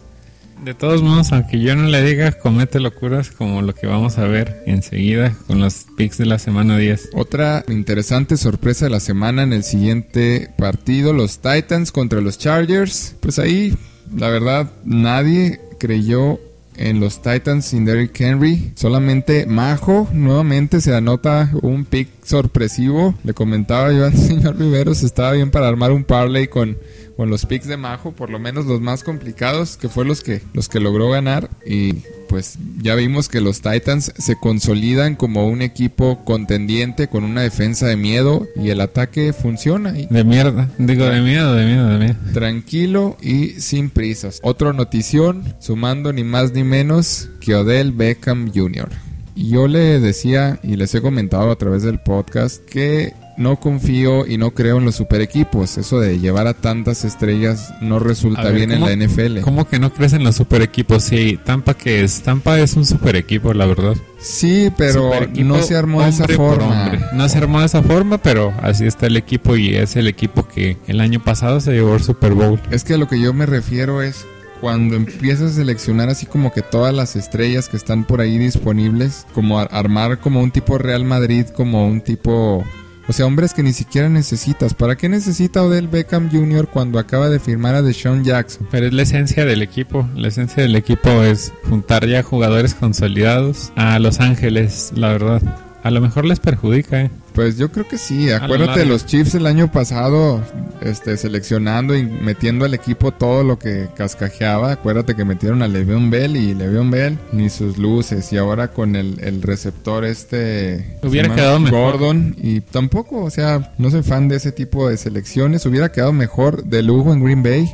De 0.64 0.72
todos 0.72 1.02
modos, 1.02 1.32
aunque 1.32 1.60
yo 1.60 1.76
no 1.76 1.84
le 1.84 2.02
diga, 2.02 2.32
comete 2.32 2.80
locuras 2.80 3.30
como 3.30 3.60
lo 3.60 3.74
que 3.74 3.86
vamos 3.86 4.16
a 4.16 4.24
ver 4.24 4.62
enseguida 4.66 5.36
con 5.46 5.60
los 5.60 5.84
picks 5.96 6.16
de 6.16 6.24
la 6.24 6.38
semana 6.38 6.78
10. 6.78 7.10
Otra 7.12 7.62
interesante 7.68 8.38
sorpresa 8.38 8.86
de 8.86 8.90
la 8.90 9.00
semana 9.00 9.42
en 9.42 9.52
el 9.52 9.64
siguiente 9.64 10.50
partido, 10.56 11.12
los 11.12 11.40
Titans 11.40 11.92
contra 11.92 12.22
los 12.22 12.38
Chargers. 12.38 13.16
Pues 13.20 13.38
ahí, 13.38 13.76
la 14.16 14.28
verdad, 14.30 14.70
nadie 14.84 15.60
creyó 15.78 16.40
en 16.76 17.00
los 17.00 17.22
Titans 17.22 17.66
sin 17.66 17.84
Derrick 17.84 18.20
Henry. 18.20 18.72
Solamente 18.74 19.46
Majo 19.46 20.08
nuevamente 20.12 20.80
se 20.80 20.94
anota 20.94 21.50
un 21.62 21.84
pick 21.84 22.08
sorpresivo. 22.26 23.14
Le 23.24 23.34
comentaba 23.34 23.92
yo 23.92 24.04
al 24.04 24.16
señor 24.16 24.56
Viveros, 24.56 25.02
estaba 25.02 25.32
bien 25.32 25.50
para 25.50 25.68
armar 25.68 25.92
un 25.92 26.04
parlay 26.04 26.48
con, 26.48 26.76
con 27.16 27.30
los 27.30 27.46
picks 27.46 27.66
de 27.66 27.76
Majo, 27.76 28.12
por 28.12 28.30
lo 28.30 28.38
menos 28.38 28.66
los 28.66 28.80
más 28.80 29.02
complicados, 29.02 29.76
que 29.76 29.88
fue 29.88 30.04
los 30.04 30.22
que, 30.22 30.42
los 30.52 30.68
que 30.68 30.80
logró 30.80 31.10
ganar. 31.10 31.48
Y 31.64 31.94
pues 32.28 32.58
ya 32.82 32.94
vimos 32.94 33.28
que 33.28 33.40
los 33.40 33.60
Titans 33.60 34.12
se 34.18 34.36
consolidan 34.36 35.14
como 35.14 35.46
un 35.46 35.62
equipo 35.62 36.24
contendiente 36.24 37.08
con 37.08 37.24
una 37.24 37.42
defensa 37.42 37.86
de 37.86 37.96
miedo 37.96 38.46
y 38.56 38.70
el 38.70 38.80
ataque 38.80 39.32
funciona. 39.32 39.98
Y 39.98 40.06
De 40.06 40.24
mierda, 40.24 40.68
digo 40.78 41.06
de 41.06 41.20
miedo, 41.22 41.54
de 41.54 41.64
miedo, 41.64 41.88
de 41.88 41.98
miedo. 41.98 42.16
tranquilo 42.32 43.16
y 43.22 43.60
sin 43.60 43.90
prisas. 43.90 44.40
Otra 44.42 44.72
notición, 44.72 45.54
sumando 45.60 46.12
ni 46.12 46.24
más 46.24 46.52
ni 46.52 46.64
menos 46.64 47.28
que 47.40 47.54
Odell 47.54 47.92
Beckham 47.92 48.52
Jr. 48.52 48.88
Yo 49.36 49.68
le 49.68 50.00
decía 50.00 50.58
y 50.62 50.76
les 50.76 50.94
he 50.94 51.02
comentado 51.02 51.50
a 51.50 51.56
través 51.56 51.82
del 51.82 51.98
podcast 52.00 52.64
que 52.64 53.12
no 53.36 53.60
confío 53.60 54.26
y 54.26 54.38
no 54.38 54.52
creo 54.52 54.78
en 54.78 54.86
los 54.86 54.94
super 54.94 55.20
equipos. 55.20 55.76
Eso 55.76 56.00
de 56.00 56.18
llevar 56.18 56.46
a 56.46 56.54
tantas 56.54 57.04
estrellas 57.04 57.70
no 57.82 57.98
resulta 57.98 58.44
ver, 58.44 58.54
bien 58.54 58.70
¿cómo- 58.70 58.88
en 58.88 58.98
la 58.98 59.04
NFL. 59.06 59.40
¿Cómo 59.42 59.68
que 59.68 59.78
no 59.78 59.92
crees 59.92 60.14
en 60.14 60.24
los 60.24 60.36
super 60.36 60.62
equipos? 60.62 61.02
Sí, 61.04 61.38
Tampa 61.44 61.74
que 61.74 62.02
es, 62.02 62.22
Tampa 62.22 62.58
es 62.58 62.74
un 62.76 62.86
super 62.86 63.14
equipo, 63.14 63.52
la 63.52 63.66
verdad. 63.66 63.94
Sí, 64.18 64.72
pero 64.74 65.10
no 65.34 65.62
se 65.62 65.76
armó 65.76 66.02
de 66.02 66.08
esa 66.08 66.26
forma. 66.28 66.92
No 67.12 67.28
se 67.28 67.36
armó 67.36 67.60
de 67.60 67.66
esa 67.66 67.82
forma, 67.82 68.16
pero 68.16 68.54
así 68.62 68.86
está 68.86 69.06
el 69.06 69.18
equipo 69.18 69.54
y 69.54 69.74
es 69.76 69.96
el 69.96 70.06
equipo 70.08 70.48
que 70.48 70.78
el 70.86 71.00
año 71.02 71.22
pasado 71.22 71.60
se 71.60 71.72
llevó 71.72 71.94
el 71.96 72.02
Super 72.02 72.32
Bowl. 72.32 72.58
Es 72.70 72.84
que 72.84 72.94
a 72.94 72.96
lo 72.96 73.06
que 73.06 73.20
yo 73.20 73.34
me 73.34 73.44
refiero 73.44 74.00
es 74.00 74.24
cuando 74.60 74.96
empiezas 74.96 75.52
a 75.52 75.54
seleccionar 75.54 76.08
así 76.08 76.26
como 76.26 76.52
que 76.52 76.62
todas 76.62 76.94
las 76.94 77.16
estrellas 77.16 77.68
que 77.68 77.76
están 77.76 78.04
por 78.04 78.20
ahí 78.20 78.38
disponibles, 78.38 79.26
como 79.34 79.58
ar- 79.58 79.68
armar 79.70 80.18
como 80.18 80.40
un 80.42 80.50
tipo 80.50 80.78
Real 80.78 81.04
Madrid, 81.04 81.46
como 81.54 81.86
un 81.86 82.00
tipo... 82.00 82.64
O 83.08 83.12
sea, 83.12 83.24
hombres 83.26 83.54
que 83.54 83.62
ni 83.62 83.72
siquiera 83.72 84.08
necesitas. 84.08 84.74
¿Para 84.74 84.96
qué 84.96 85.08
necesita 85.08 85.62
Odell 85.62 85.86
Beckham 85.86 86.28
Jr. 86.28 86.66
cuando 86.66 86.98
acaba 86.98 87.28
de 87.28 87.38
firmar 87.38 87.76
a 87.76 87.82
Deshaun 87.82 88.24
Jackson? 88.24 88.66
Pero 88.68 88.86
es 88.86 88.92
la 88.92 89.02
esencia 89.02 89.44
del 89.44 89.62
equipo. 89.62 90.08
La 90.16 90.26
esencia 90.26 90.64
del 90.64 90.74
equipo 90.74 91.22
es 91.22 91.52
juntar 91.68 92.04
ya 92.08 92.24
jugadores 92.24 92.74
consolidados 92.74 93.72
a 93.76 94.00
Los 94.00 94.18
Ángeles, 94.18 94.90
la 94.96 95.10
verdad. 95.10 95.40
A 95.86 95.90
lo 95.92 96.00
mejor 96.00 96.24
les 96.24 96.40
perjudica, 96.40 97.00
¿eh? 97.00 97.12
Pues 97.32 97.58
yo 97.58 97.70
creo 97.70 97.86
que 97.86 97.96
sí. 97.96 98.28
Acuérdate 98.32 98.80
de 98.80 98.86
los 98.86 99.06
Chiefs 99.06 99.36
el 99.36 99.46
año 99.46 99.70
pasado, 99.70 100.42
este, 100.80 101.16
seleccionando 101.16 101.96
y 101.96 102.02
metiendo 102.02 102.64
al 102.64 102.74
equipo 102.74 103.12
todo 103.12 103.44
lo 103.44 103.60
que 103.60 103.86
cascajeaba. 103.94 104.72
Acuérdate 104.72 105.14
que 105.14 105.24
metieron 105.24 105.62
a 105.62 105.68
Le'Veon 105.68 106.10
Bell 106.10 106.36
y 106.36 106.54
Le'Veon 106.54 106.90
Bell 106.90 107.18
ni 107.30 107.50
sus 107.50 107.78
luces. 107.78 108.32
Y 108.32 108.36
ahora 108.36 108.72
con 108.72 108.96
el, 108.96 109.20
el 109.20 109.42
receptor 109.42 110.04
este... 110.04 110.98
¿se 111.00 111.06
Hubiera 111.06 111.32
quedado 111.32 111.60
mejor. 111.60 111.98
Gordon. 111.98 112.34
Y 112.36 112.62
tampoco, 112.62 113.22
o 113.22 113.30
sea, 113.30 113.72
no 113.78 113.88
soy 113.92 114.02
fan 114.02 114.26
de 114.26 114.38
ese 114.38 114.50
tipo 114.50 114.88
de 114.88 114.96
selecciones. 114.96 115.66
Hubiera 115.66 115.92
quedado 115.92 116.12
mejor 116.12 116.64
de 116.64 116.82
lujo 116.82 117.12
en 117.12 117.22
Green 117.22 117.44
Bay. 117.44 117.72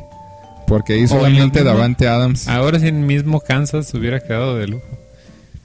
Porque 0.67 0.93
ahí 0.93 1.07
solamente 1.07 1.63
Davante 1.63 2.07
Adams. 2.07 2.47
Ahora 2.47 2.79
sí, 2.79 2.89
en 2.89 3.07
mismo 3.07 3.41
Kansas 3.41 3.91
hubiera 3.95 4.19
quedado 4.19 4.55
de 4.55 4.67
lujo. 4.67 5.02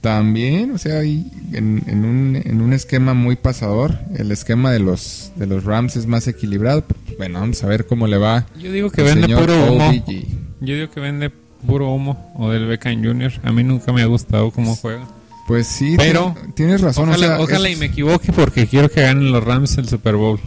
También, 0.01 0.71
o 0.71 0.77
sea, 0.77 0.99
ahí 0.99 1.29
en, 1.51 1.83
en 1.87 2.05
un, 2.05 2.41
en 2.43 2.61
un 2.61 2.71
esquema 2.73 3.13
muy 3.13 3.35
pasador. 3.35 3.99
El 4.15 4.31
esquema 4.31 4.71
de 4.71 4.79
los, 4.79 5.31
de 5.35 5.45
los 5.45 5.65
Rams 5.65 5.97
es 5.97 6.05
más 6.05 6.27
equilibrado. 6.27 6.85
Bueno, 7.17 7.41
vamos 7.41 7.61
a 7.63 7.67
ver 7.67 7.85
cómo 7.85 8.07
le 8.07 8.17
va. 8.17 8.45
Yo 8.57 8.71
digo 8.71 8.89
que 8.89 9.01
vende 9.03 9.27
puro 9.35 9.73
humo. 9.73 9.89
OBG. 9.89 10.25
Yo 10.61 10.75
digo 10.75 10.89
que 10.89 10.99
vende 11.01 11.29
puro 11.67 11.89
humo 11.93 12.31
o 12.37 12.49
del 12.49 12.65
Beckham 12.67 13.03
Jr. 13.03 13.33
A 13.43 13.51
mí 13.51 13.63
nunca 13.63 13.91
me 13.91 14.01
ha 14.01 14.05
gustado 14.05 14.51
cómo 14.51 14.75
juega. 14.77 15.05
Pues 15.47 15.67
sí, 15.67 15.95
Pero, 15.97 16.33
tien- 16.35 16.53
tienes 16.53 16.81
razón. 16.81 17.09
Ojalá, 17.09 17.25
o 17.25 17.29
sea, 17.35 17.43
ojalá 17.55 17.69
es- 17.69 17.75
y 17.75 17.79
me 17.79 17.87
equivoque 17.87 18.31
porque 18.31 18.67
quiero 18.67 18.87
que 18.89 19.01
ganen 19.01 19.31
los 19.33 19.43
Rams 19.43 19.77
el 19.79 19.89
Super 19.89 20.15
Bowl. 20.15 20.39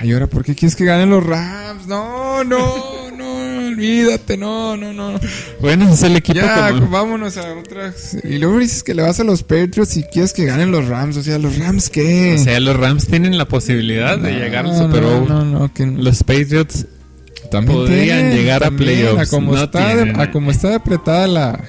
Ay, 0.00 0.12
ahora, 0.12 0.26
¿por 0.26 0.42
qué 0.44 0.54
quieres 0.56 0.74
que 0.74 0.84
ganen 0.86 1.10
los 1.10 1.24
Rams? 1.24 1.86
No, 1.86 2.42
no, 2.42 2.58
olvídate, 3.72 4.36
no, 4.36 4.76
no, 4.76 4.92
no. 4.92 5.18
Bueno, 5.60 5.92
es 5.92 6.02
el 6.02 6.16
equipo 6.16 6.40
Ya, 6.40 6.70
como- 6.70 6.88
vámonos 6.88 7.36
a 7.36 7.52
otras. 7.54 8.16
Y 8.24 8.38
luego 8.38 8.58
dices 8.58 8.82
que 8.82 8.94
le 8.94 9.02
vas 9.02 9.18
a 9.20 9.24
los 9.24 9.42
Patriots 9.42 9.96
y 9.96 10.02
quieres 10.04 10.32
que 10.32 10.44
ganen 10.44 10.70
los 10.70 10.86
Rams. 10.88 11.16
O 11.16 11.22
sea, 11.22 11.38
¿los 11.38 11.58
Rams 11.58 11.90
qué? 11.90 12.36
O 12.38 12.42
sea, 12.42 12.60
los 12.60 12.76
Rams 12.76 13.06
tienen 13.06 13.36
la 13.38 13.46
posibilidad 13.46 14.18
de 14.18 14.32
llegar 14.32 14.66
al 14.66 14.72
No, 14.72 14.82
Super 14.86 15.02
no, 15.02 15.10
Bowl. 15.20 15.28
No, 15.28 15.44
no, 15.44 15.72
que 15.74 15.86
Los 15.86 16.22
Patriots 16.22 16.86
también 17.50 17.78
podrían 17.78 18.06
tienen, 18.18 18.36
llegar 18.36 18.62
a 18.62 18.66
también, 18.66 18.98
playoffs, 19.00 19.28
A 19.28 19.36
como, 19.36 19.52
no 19.54 19.64
está, 19.64 19.86
tienen. 19.94 20.20
a 20.20 20.30
como 20.30 20.50
está 20.50 20.74
apretada 20.76 21.26
la, 21.26 21.60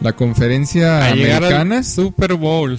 la 0.00 0.12
conferencia 0.12 0.98
a 0.98 1.12
americana, 1.12 1.82
Super 1.82 2.34
Bowl. 2.34 2.78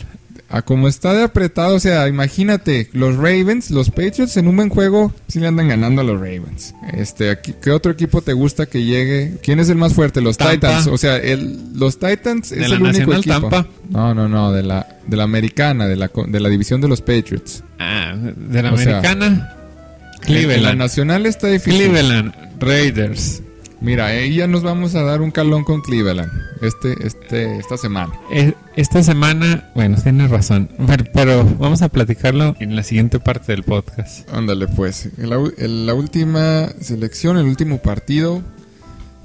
A 0.54 0.62
como 0.62 0.88
está 0.88 1.14
de 1.14 1.24
apretado, 1.24 1.76
o 1.76 1.80
sea, 1.80 2.08
imagínate, 2.08 2.88
los 2.94 3.16
Ravens, 3.16 3.72
los 3.72 3.90
Patriots 3.90 4.38
en 4.38 4.48
un 4.48 4.56
buen 4.56 4.70
juego, 4.70 5.12
sí 5.28 5.40
le 5.40 5.48
andan 5.48 5.68
ganando 5.68 6.02
a 6.02 6.04
los 6.04 6.20
Ravens. 6.20 6.76
Este, 6.94 7.32
aquí, 7.32 7.56
¿qué 7.60 7.72
otro 7.72 7.92
equipo 7.92 8.22
te 8.22 8.34
gusta 8.34 8.68
que 8.68 8.84
llegue? 8.84 9.40
¿Quién 9.42 9.60
es 9.60 9.70
el 9.70 9.78
más 9.78 9.94
fuerte? 9.96 10.22
Los 10.22 10.38
Tampa. 10.38 10.54
Titans. 10.54 10.88
O 10.88 10.98
sea, 11.00 11.18
el, 11.18 11.74
los 11.74 11.98
Titans 11.98 12.52
De 12.52 12.62
es 12.62 12.70
la 12.70 12.76
el 12.76 12.84
único 12.84 13.12
Nacional 13.14 13.20
equipo. 13.20 13.50
Tampa. 13.50 13.68
No, 13.90 14.14
no, 14.14 14.30
no, 14.30 14.52
de 14.52 14.64
la, 14.64 14.88
de 15.08 15.18
la 15.18 15.24
americana, 15.24 15.88
de 15.88 15.96
la, 15.96 16.12
de 16.28 16.40
la 16.40 16.50
división 16.50 16.82
de 16.82 16.88
los 16.88 17.02
Patriots. 17.02 17.64
Ah, 17.80 18.14
de 18.16 18.62
la 18.64 18.74
O 18.74 18.78
sea, 18.78 19.00
americana. 19.00 19.26
En 19.26 19.40
la 19.40 20.20
Cleveland. 20.22 20.78
nacional 20.78 21.26
está 21.26 21.48
difícil. 21.48 21.82
Cleveland 21.82 22.34
Raiders. 22.60 23.43
Mira, 23.84 24.06
ahí 24.08 24.36
ya 24.36 24.48
nos 24.48 24.64
vamos 24.64 24.96
a 24.96 25.04
dar 25.04 25.22
un 25.22 25.30
calón 25.30 25.66
con 25.66 25.82
Cleveland 25.82 26.32
este, 26.62 26.96
este, 27.06 27.58
esta 27.58 27.76
semana. 27.78 28.14
Eh, 28.32 28.54
Esta 28.78 29.04
semana, 29.04 29.70
bueno, 29.76 29.98
tienes 30.02 30.32
razón, 30.32 30.70
pero, 30.88 31.04
pero 31.14 31.44
vamos 31.60 31.82
a 31.82 31.90
platicarlo 31.90 32.56
en 32.62 32.76
la 32.78 32.84
siguiente 32.84 33.20
parte 33.20 33.52
del 33.52 33.64
podcast. 33.64 34.28
Ándale, 34.34 34.68
pues. 34.70 35.10
La, 35.18 35.38
la 35.58 35.94
última 35.94 36.70
selección, 36.80 37.38
el 37.38 37.46
último 37.46 37.80
partido, 37.80 38.42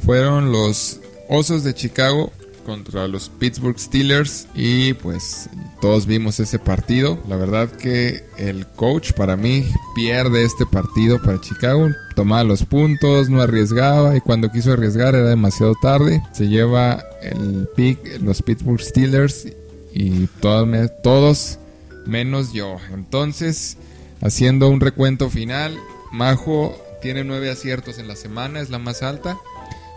fueron 0.05 0.51
los 0.51 1.01
Osos 1.29 1.63
de 1.63 1.73
Chicago 1.75 2.33
contra 2.69 3.09
los 3.09 3.31
Pittsburgh 3.31 3.79
Steelers. 3.79 4.47
Y 4.55 4.93
pues 4.93 5.49
todos 5.81 6.05
vimos 6.05 6.39
ese 6.39 6.59
partido. 6.59 7.19
La 7.27 7.37
verdad 7.37 7.71
que 7.71 8.25
el 8.37 8.67
coach 8.67 9.13
para 9.13 9.37
mí 9.37 9.65
pierde 9.95 10.45
este 10.45 10.67
partido 10.67 11.21
para 11.23 11.41
Chicago. 11.41 11.89
Tomaba 12.15 12.45
los 12.45 12.65
puntos, 12.65 13.31
no 13.31 13.41
arriesgaba. 13.41 14.17
Y 14.17 14.21
cuando 14.21 14.53
quiso 14.53 14.73
arriesgar 14.75 15.15
era 15.15 15.31
demasiado 15.31 15.75
tarde. 15.81 16.23
Se 16.33 16.47
lleva 16.49 17.03
el 17.23 17.69
pick 17.75 18.21
los 18.21 18.43
Pittsburgh 18.43 18.81
Steelers. 18.83 19.49
Y 19.95 20.27
todos, 20.41 20.67
me- 20.67 20.89
todos 20.89 21.59
menos 22.07 22.53
yo. 22.53 22.77
Entonces, 22.93 23.79
haciendo 24.21 24.69
un 24.69 24.81
recuento 24.81 25.31
final, 25.31 25.77
Majo 26.13 26.77
tiene 27.01 27.25
nueve 27.25 27.51
aciertos 27.51 27.99
en 27.99 28.09
la 28.09 28.17
semana, 28.17 28.61
es 28.61 28.71
la 28.71 28.79
más 28.79 29.03
alta. 29.03 29.39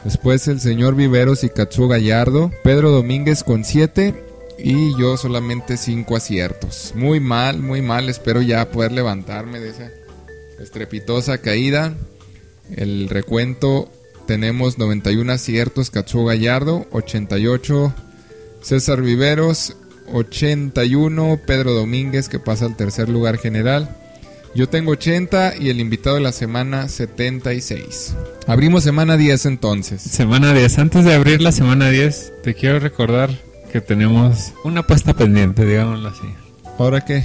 Después 0.03 0.47
el 0.47 0.59
señor 0.59 0.95
Viveros 0.95 1.43
y 1.43 1.49
Katsuo 1.49 1.87
Gallardo, 1.87 2.51
Pedro 2.63 2.89
Domínguez 2.91 3.43
con 3.43 3.63
siete 3.63 4.15
y 4.57 4.97
yo 4.99 5.15
solamente 5.17 5.77
cinco 5.77 6.15
aciertos. 6.15 6.93
Muy 6.95 7.19
mal, 7.19 7.59
muy 7.59 7.81
mal. 7.81 8.09
Espero 8.09 8.41
ya 8.41 8.69
poder 8.71 8.91
levantarme 8.91 9.59
de 9.59 9.69
esa 9.69 9.91
estrepitosa 10.59 11.39
caída. 11.39 11.93
El 12.75 13.09
recuento 13.09 13.91
tenemos 14.25 14.77
91 14.77 15.31
aciertos 15.31 15.91
Katsuo 15.91 16.25
Gallardo, 16.25 16.87
88 16.91 17.93
César 18.61 19.01
Viveros, 19.01 19.75
81 20.13 21.41
Pedro 21.45 21.73
Domínguez 21.73 22.29
que 22.29 22.39
pasa 22.39 22.65
al 22.65 22.75
tercer 22.75 23.09
lugar 23.09 23.37
general. 23.37 24.00
Yo 24.53 24.67
tengo 24.67 24.91
80 24.91 25.55
y 25.57 25.69
el 25.69 25.79
invitado 25.79 26.17
de 26.17 26.21
la 26.21 26.33
semana 26.33 26.89
76. 26.89 28.15
Abrimos 28.47 28.83
semana 28.83 29.15
10 29.15 29.45
entonces. 29.45 30.01
Semana 30.01 30.53
10. 30.53 30.77
Antes 30.79 31.05
de 31.05 31.13
abrir 31.13 31.41
la 31.41 31.53
semana 31.53 31.89
10, 31.89 32.33
te 32.43 32.53
quiero 32.53 32.79
recordar 32.79 33.29
que 33.71 33.79
tenemos 33.79 34.51
una 34.65 34.81
apuesta 34.81 35.13
pendiente, 35.13 35.65
digámoslo 35.65 36.09
así. 36.09 36.27
¿Ahora 36.77 37.05
qué? 37.05 37.23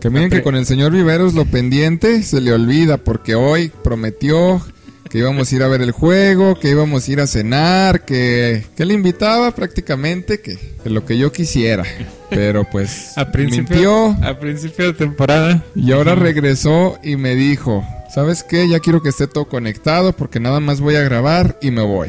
Que 0.00 0.10
miren 0.10 0.28
que 0.28 0.42
con 0.42 0.56
el 0.56 0.66
señor 0.66 0.90
Viveros 0.90 1.34
lo 1.34 1.44
pendiente 1.44 2.22
se 2.24 2.40
le 2.40 2.52
olvida 2.52 2.96
porque 2.96 3.36
hoy 3.36 3.70
prometió 3.84 4.60
que 5.08 5.18
íbamos 5.18 5.50
a 5.52 5.56
ir 5.56 5.62
a 5.62 5.68
ver 5.68 5.82
el 5.82 5.92
juego, 5.92 6.58
que 6.58 6.70
íbamos 6.70 7.06
a 7.08 7.12
ir 7.12 7.20
a 7.20 7.26
cenar, 7.26 8.04
que, 8.04 8.64
que 8.76 8.84
le 8.84 8.94
invitaba 8.94 9.50
prácticamente 9.52 10.40
que, 10.40 10.58
que 10.82 10.90
lo 10.90 11.04
que 11.04 11.18
yo 11.18 11.32
quisiera. 11.32 11.84
Pero 12.30 12.64
pues 12.70 13.16
A 13.16 13.30
principio, 13.30 14.08
mintió 14.10 14.28
a 14.28 14.38
principio 14.38 14.86
de 14.86 14.92
temporada. 14.94 15.62
y 15.74 15.92
ahora 15.92 16.14
regresó 16.14 16.98
y 17.02 17.16
me 17.16 17.34
dijo, 17.34 17.84
¿sabes 18.12 18.42
qué? 18.42 18.68
Ya 18.68 18.80
quiero 18.80 19.02
que 19.02 19.10
esté 19.10 19.26
todo 19.26 19.46
conectado 19.48 20.12
porque 20.12 20.40
nada 20.40 20.60
más 20.60 20.80
voy 20.80 20.96
a 20.96 21.02
grabar 21.02 21.58
y 21.62 21.70
me 21.70 21.82
voy. 21.82 22.08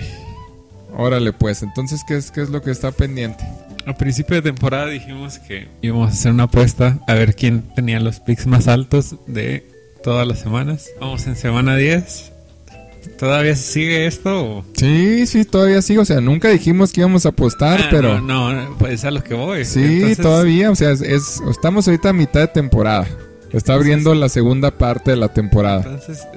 Órale 0.95 1.33
pues, 1.33 1.61
entonces 1.61 2.01
¿qué 2.07 2.15
es, 2.15 2.31
qué 2.31 2.41
es 2.41 2.49
lo 2.49 2.61
que 2.63 2.71
está 2.71 2.91
pendiente? 2.91 3.43
A 3.85 3.93
principio 3.95 4.35
de 4.35 4.41
temporada 4.41 4.87
dijimos 4.87 5.37
que 5.39 5.67
íbamos 5.81 6.09
a 6.09 6.13
hacer 6.13 6.31
una 6.31 6.43
apuesta 6.43 6.97
a 7.07 7.13
ver 7.13 7.35
quién 7.35 7.61
tenía 7.75 7.99
los 7.99 8.19
picks 8.19 8.47
más 8.47 8.67
altos 8.67 9.15
de 9.27 9.65
todas 10.03 10.27
las 10.27 10.39
semanas. 10.39 10.87
Vamos 10.99 11.27
en 11.27 11.35
semana 11.35 11.75
10. 11.77 12.31
¿Todavía 13.17 13.55
sigue 13.55 14.05
esto? 14.07 14.63
Sí, 14.73 15.25
sí, 15.27 15.45
todavía 15.45 15.81
sigo. 15.81 16.01
O 16.01 16.05
sea, 16.05 16.21
nunca 16.21 16.49
dijimos 16.49 16.91
que 16.91 17.01
íbamos 17.01 17.25
a 17.25 17.29
apostar, 17.29 17.81
Ah, 17.81 17.87
pero... 17.89 18.21
No, 18.21 18.53
no, 18.53 18.77
pues 18.77 19.03
a 19.05 19.11
lo 19.11 19.23
que 19.23 19.33
voy. 19.33 19.65
Sí, 19.65 19.83
Entonces, 19.83 20.17
todavía, 20.19 20.71
o 20.71 20.75
sea, 20.75 20.91
es, 20.91 21.01
es- 21.01 21.41
estamos 21.49 21.87
ahorita 21.87 22.09
a 22.09 22.13
mitad 22.13 22.41
de 22.41 22.47
temporada. 22.47 23.07
Está 23.53 23.73
abriendo 23.73 24.13
la 24.13 24.29
segunda 24.29 24.77
parte 24.77 25.11
de 25.11 25.17
la 25.17 25.29
temporada. 25.33 25.83
Entonces, 25.85 26.27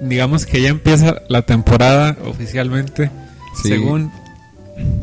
digamos 0.00 0.46
que 0.46 0.62
ya 0.62 0.68
empieza 0.70 1.22
la 1.28 1.42
temporada 1.42 2.16
oficialmente. 2.26 3.10
Sí. 3.62 3.68
Según, 3.68 4.10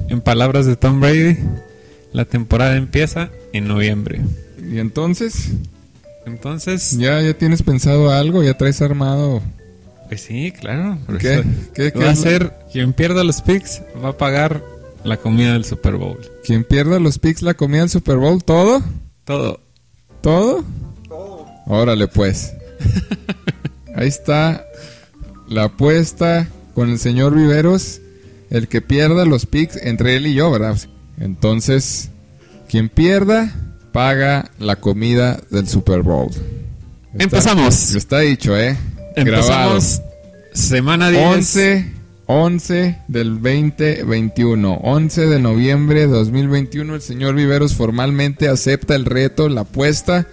en 0.10 0.22
palabras 0.22 0.66
de 0.66 0.76
Tom 0.76 1.00
Brady, 1.02 1.38
la 2.14 2.26
temporada 2.26 2.76
empieza 2.78 3.30
en 3.54 3.68
noviembre. 3.68 4.22
Y 4.72 4.80
entonces, 4.80 5.50
Entonces, 6.26 6.98
¿ya, 6.98 7.22
ya 7.22 7.34
tienes 7.36 7.62
pensado 7.62 8.10
algo? 8.12 8.42
¿Ya 8.44 8.58
traes 8.58 8.82
armado? 8.82 9.44
Pues 10.16 10.22
sí, 10.22 10.52
claro. 10.52 10.98
¿Qué? 11.20 11.44
¿Qué- 11.74 11.92
qué 11.92 12.00
va 12.00 12.12
a 12.12 12.16
ser, 12.16 12.54
quien 12.72 12.94
pierda 12.94 13.24
los 13.24 13.42
picks 13.42 13.82
va 14.04 14.10
a 14.10 14.18
pagar 14.18 14.64
la 15.04 15.18
comida 15.18 15.54
del 15.54 15.66
Super 15.66 15.96
Bowl. 15.96 16.18
Quien 16.46 16.64
pierda 16.64 17.00
los 17.00 17.20
picks, 17.20 17.42
la 17.42 17.54
comida 17.54 17.82
del 17.82 17.90
Super 17.90 18.18
Bowl, 18.18 18.44
¿todo? 18.44 18.82
Todo. 19.26 19.60
¿Todo? 20.22 20.64
Órale, 21.68 22.08
pues. 22.08 22.54
Ahí 23.96 24.08
está 24.08 24.66
la 25.48 25.66
apuesta 25.66 26.48
con 26.74 26.90
el 26.90 27.00
señor 27.00 27.36
Viveros. 27.36 28.02
El 28.50 28.68
que 28.68 28.82
pierda 28.82 29.26
los 29.26 29.46
picks 29.46 29.76
entre 29.78 30.16
él 30.16 30.28
y 30.28 30.34
yo, 30.36 30.52
¿verdad? 30.52 30.78
Entonces, 31.20 32.10
quien 32.70 32.90
pierda, 32.90 33.54
paga 33.92 34.52
la 34.60 34.76
comida 34.78 35.40
del 35.50 35.68
Super 35.68 36.02
Bowl. 36.04 36.30
Está- 36.30 37.24
Empezamos. 37.24 37.96
Está 37.96 38.20
dicho, 38.20 38.58
¿eh? 38.58 38.78
Empezamos 39.16 40.02
semana 40.54 41.10
10. 41.10 41.26
11, 41.26 41.94
11 42.26 43.00
del 43.08 43.42
2021. 43.42 44.74
11 44.84 45.26
de 45.28 45.40
noviembre 45.40 46.02
de 46.02 46.08
2021. 46.08 46.96
El 46.96 47.02
señor 47.02 47.36
Viveros 47.36 47.76
formalmente 47.76 48.48
acepta 48.48 48.96
el 48.96 49.06
reto, 49.06 49.48
la 49.50 49.62
apuesta 49.62 50.28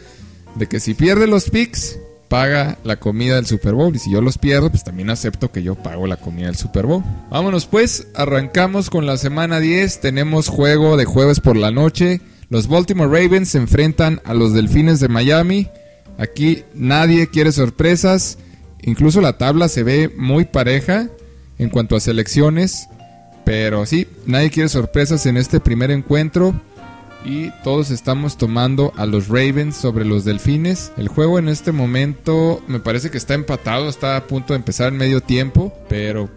de 0.57 0.67
que 0.67 0.81
si 0.81 0.95
pierde 0.95 1.27
los 1.27 1.49
picks, 1.49 1.99
paga 2.29 2.79
la 2.83 2.97
comida 2.97 3.37
del 3.37 3.47
Super 3.47 3.75
Bowl. 3.75 3.95
Y 3.95 3.99
si 3.99 4.11
yo 4.11 4.21
los 4.21 4.39
pierdo, 4.39 4.71
pues 4.71 4.85
también 4.85 5.11
acepto 5.11 5.53
que 5.53 5.63
yo 5.63 5.75
pago 5.75 6.07
la 6.07 6.17
comida 6.17 6.47
del 6.47 6.57
Super 6.57 6.87
Bowl. 6.87 7.05
Vámonos 7.31 7.67
pues, 7.67 8.09
arrancamos 8.15 8.91
con 8.91 9.07
la 9.07 9.17
semana 9.17 9.61
10. 9.61 10.01
Tenemos 10.01 10.49
juego 10.49 10.97
de 10.97 11.05
jueves 11.05 11.41
por 11.41 11.57
la 11.57 11.71
noche. 11.71 12.21
Los 12.49 12.69
Baltimore 12.69 13.09
Ravens 13.09 13.51
se 13.51 13.59
enfrentan 13.59 14.21
a 14.25 14.35
los 14.35 14.53
Delfines 14.55 14.99
de 14.99 15.09
Miami. 15.09 15.69
Aquí 16.19 16.65
nadie 16.75 17.29
quiere 17.29 17.53
sorpresas. 17.53 18.39
Incluso 18.83 19.21
la 19.21 19.39
tabla 19.39 19.69
se 19.69 19.83
ve 19.83 20.13
muy 20.17 20.45
pareja 20.45 21.09
en 21.59 21.71
cuanto 21.71 21.97
a 21.97 22.01
selecciones. 22.01 22.89
Pero 23.45 23.87
sí, 23.87 24.07
nadie 24.27 24.51
quiere 24.51 24.69
sorpresas 24.69 25.27
en 25.27 25.37
este 25.37 25.61
primer 25.61 25.91
encuentro. 25.91 26.55
Y 27.25 27.51
todos 27.63 27.91
estamos 27.91 28.37
tomando 28.37 28.93
a 28.97 29.07
los 29.07 29.29
Ravens 29.29 29.77
sobre 29.77 30.05
los 30.05 30.25
Delfines. 30.25 30.91
El 30.97 31.07
juego 31.09 31.39
en 31.39 31.49
este 31.49 31.71
momento 31.71 32.61
me 32.67 32.81
parece 32.81 33.11
que 33.11 33.19
está 33.19 33.35
empatado, 33.35 33.89
está 33.89 34.17
a 34.17 34.27
punto 34.27 34.53
de 34.55 34.59
empezar 34.59 34.89
en 34.89 34.97
medio 34.99 35.21
tiempo. 35.21 35.73
Pero 35.89 36.29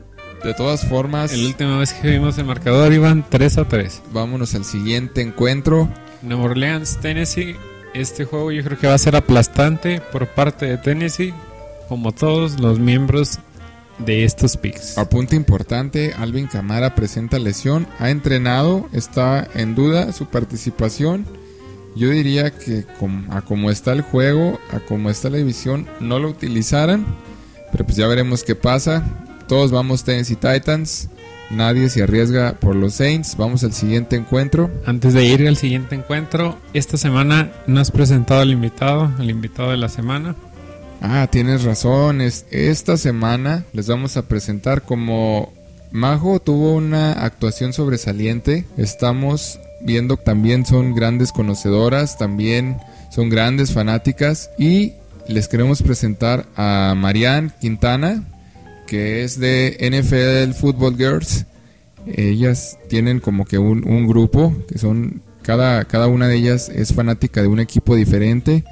De 0.43 0.53
todas 0.53 0.85
formas, 0.87 1.35
La 1.35 1.47
última 1.47 1.79
vez 1.79 1.91
que 1.93 2.07
vimos 2.07 2.37
el 2.37 2.45
marcador 2.45 2.93
iban 2.93 3.25
3 3.27 3.57
a 3.57 3.67
3. 3.67 4.03
vámonos 4.13 4.53
al 4.53 4.63
siguiente 4.63 5.21
encuentro. 5.21 5.89
Nueva 6.21 6.43
Orleans, 6.43 6.97
Tennessee. 7.01 7.55
Este 7.95 8.25
juego 8.25 8.51
yo 8.51 8.63
creo 8.63 8.77
que 8.77 8.85
va 8.85 8.93
a 8.93 8.99
ser 8.99 9.15
aplastante 9.15 10.01
por 10.11 10.27
parte 10.27 10.67
de 10.67 10.77
Tennessee, 10.77 11.33
como 11.87 12.11
todos 12.11 12.59
los 12.59 12.79
miembros 12.79 13.39
de 13.99 14.25
estos 14.25 14.57
picks. 14.57 14.97
Apunte 14.97 15.35
importante, 15.35 16.13
Alvin 16.17 16.47
Camara 16.47 16.95
presenta 16.95 17.39
lesión, 17.39 17.87
ha 17.99 18.09
entrenado, 18.09 18.89
está 18.91 19.47
en 19.53 19.75
duda 19.75 20.11
su 20.11 20.25
participación. 20.25 21.25
Yo 21.95 22.09
diría 22.09 22.51
que 22.51 22.85
a 23.29 23.41
como 23.41 23.71
está 23.71 23.93
el 23.93 24.01
juego, 24.01 24.59
a 24.71 24.79
como 24.79 25.09
está 25.09 25.29
la 25.29 25.37
división, 25.37 25.87
no 26.01 26.19
lo 26.19 26.29
utilizaran, 26.29 27.05
pero 27.71 27.85
pues 27.85 27.95
ya 27.95 28.07
veremos 28.07 28.43
qué 28.43 28.55
pasa. 28.55 29.03
Todos 29.47 29.71
vamos 29.71 30.03
Tennessee 30.03 30.35
Titans, 30.35 31.09
nadie 31.49 31.89
se 31.89 32.03
arriesga 32.03 32.59
por 32.59 32.75
los 32.75 32.95
Saints. 32.95 33.37
Vamos 33.37 33.63
al 33.63 33.73
siguiente 33.73 34.15
encuentro. 34.17 34.69
Antes 34.85 35.13
de 35.13 35.23
ir 35.23 35.47
al 35.47 35.55
siguiente 35.55 35.95
encuentro, 35.95 36.57
esta 36.73 36.97
semana 36.97 37.51
no 37.67 37.79
has 37.79 37.91
presentado 37.91 38.41
al 38.41 38.51
invitado, 38.51 39.11
al 39.17 39.29
invitado 39.29 39.71
de 39.71 39.77
la 39.77 39.87
semana. 39.87 40.35
Ah, 41.07 41.27
tienes 41.31 41.63
razón. 41.63 42.19
es- 42.19 42.45
esta 42.49 42.97
semana 42.97 43.63
les 43.73 43.85
vamos 43.87 44.17
a 44.17 44.23
presentar 44.27 44.81
como 44.81 45.53
Majo 45.91 46.39
tuvo 46.39 46.73
una 46.73 47.11
actuación 47.13 47.73
sobresaliente. 47.73 48.65
Estamos 48.75 49.59
viendo 49.81 50.17
también 50.17 50.65
son 50.65 50.95
grandes 50.95 51.31
conocedoras, 51.31 52.17
también 52.17 52.77
son 53.11 53.29
grandes 53.29 53.71
fanáticas 53.71 54.49
y 54.57 54.93
les 55.27 55.47
queremos 55.47 55.83
presentar 55.83 56.47
a 56.55 56.95
Marianne 56.97 57.51
Quintana, 57.61 58.23
que 58.87 59.23
es 59.23 59.39
de 59.39 59.77
NFL 59.79 60.53
Football 60.55 60.97
Girls. 60.97 61.45
Ellas 62.07 62.79
tienen 62.89 63.19
como 63.19 63.45
que 63.45 63.59
un, 63.59 63.87
un 63.87 64.07
grupo 64.07 64.55
que 64.67 64.79
son 64.79 65.21
cada, 65.43 65.85
cada 65.85 66.07
una 66.07 66.27
de 66.27 66.37
ellas 66.37 66.67
es 66.69 66.93
fanática 66.93 67.43
de 67.43 67.47
un 67.47 67.59
equipo 67.59 67.95
diferente 67.95 68.63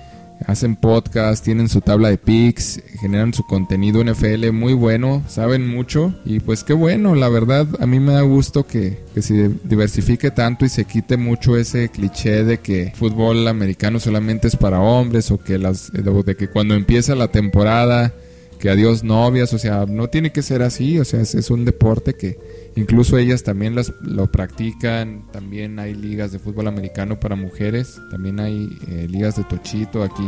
hacen 0.47 0.75
podcast, 0.75 1.43
tienen 1.43 1.69
su 1.69 1.81
tabla 1.81 2.09
de 2.09 2.17
picks, 2.17 2.81
generan 2.99 3.33
su 3.33 3.43
contenido 3.43 4.03
NFL 4.03 4.51
muy 4.51 4.73
bueno, 4.73 5.23
saben 5.27 5.67
mucho 5.67 6.13
y 6.25 6.39
pues 6.39 6.63
qué 6.63 6.73
bueno, 6.73 7.15
la 7.15 7.29
verdad 7.29 7.67
a 7.79 7.85
mí 7.85 7.99
me 7.99 8.13
da 8.13 8.21
gusto 8.21 8.65
que, 8.65 8.99
que 9.13 9.21
se 9.21 9.49
diversifique 9.63 10.31
tanto 10.31 10.65
y 10.65 10.69
se 10.69 10.85
quite 10.85 11.17
mucho 11.17 11.57
ese 11.57 11.89
cliché 11.89 12.43
de 12.43 12.59
que 12.59 12.93
fútbol 12.95 13.47
americano 13.47 13.99
solamente 13.99 14.47
es 14.47 14.55
para 14.55 14.79
hombres 14.79 15.31
o 15.31 15.37
que 15.37 15.57
las 15.57 15.91
de 15.91 16.35
que 16.35 16.49
cuando 16.49 16.75
empieza 16.75 17.15
la 17.15 17.29
temporada 17.29 18.13
que 18.59 18.69
adiós 18.69 19.03
novias, 19.03 19.53
o 19.53 19.57
sea, 19.57 19.85
no 19.85 20.07
tiene 20.07 20.31
que 20.31 20.41
ser 20.41 20.61
así, 20.61 20.97
o 20.97 21.03
sea, 21.03 21.19
es 21.19 21.49
un 21.49 21.65
deporte 21.65 22.13
que 22.13 22.37
incluso 22.75 23.17
ellas 23.17 23.43
también 23.43 23.75
las, 23.75 23.93
lo 24.01 24.31
practican, 24.31 25.23
también 25.31 25.79
hay 25.79 25.93
ligas 25.93 26.31
de 26.31 26.39
fútbol 26.39 26.67
americano 26.67 27.19
para 27.19 27.35
mujeres, 27.35 27.99
también 28.11 28.39
hay 28.39 28.69
eh, 28.87 29.07
ligas 29.09 29.35
de 29.35 29.43
tochito 29.43 30.03
aquí 30.03 30.27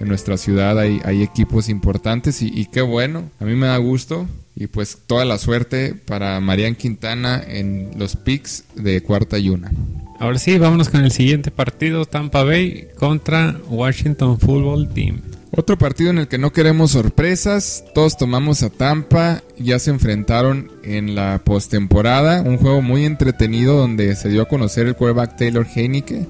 en 0.00 0.08
nuestra 0.08 0.36
ciudad, 0.36 0.78
hay, 0.78 1.22
equipos 1.22 1.68
importantes 1.68 2.42
y, 2.42 2.48
y 2.48 2.66
qué 2.66 2.82
bueno, 2.82 3.30
a 3.40 3.44
mí 3.44 3.54
me 3.54 3.66
da 3.66 3.76
gusto. 3.76 4.26
Y 4.56 4.68
pues 4.68 4.98
toda 5.08 5.24
la 5.24 5.38
suerte 5.38 5.94
para 5.94 6.38
Marian 6.38 6.76
Quintana 6.76 7.42
en 7.44 7.90
los 7.96 8.14
picks 8.14 8.64
de 8.76 9.02
cuarta 9.02 9.36
y 9.36 9.48
una. 9.48 9.72
Ahora 10.20 10.38
sí, 10.38 10.58
vámonos 10.58 10.88
con 10.88 11.04
el 11.04 11.10
siguiente 11.10 11.50
partido, 11.50 12.04
Tampa 12.04 12.44
Bay 12.44 12.86
contra 12.96 13.58
Washington 13.68 14.38
Football 14.38 14.88
Team. 14.90 15.22
Otro 15.56 15.78
partido 15.78 16.10
en 16.10 16.18
el 16.18 16.26
que 16.26 16.36
no 16.36 16.52
queremos 16.52 16.90
sorpresas, 16.90 17.84
todos 17.94 18.16
tomamos 18.16 18.64
a 18.64 18.70
Tampa, 18.70 19.40
ya 19.56 19.78
se 19.78 19.90
enfrentaron 19.90 20.72
en 20.82 21.14
la 21.14 21.42
postemporada, 21.44 22.42
un 22.42 22.56
juego 22.56 22.82
muy 22.82 23.04
entretenido 23.04 23.76
donde 23.76 24.16
se 24.16 24.30
dio 24.30 24.42
a 24.42 24.48
conocer 24.48 24.88
el 24.88 24.96
quarterback 24.96 25.36
Taylor 25.36 25.64
Heineke. 25.72 26.26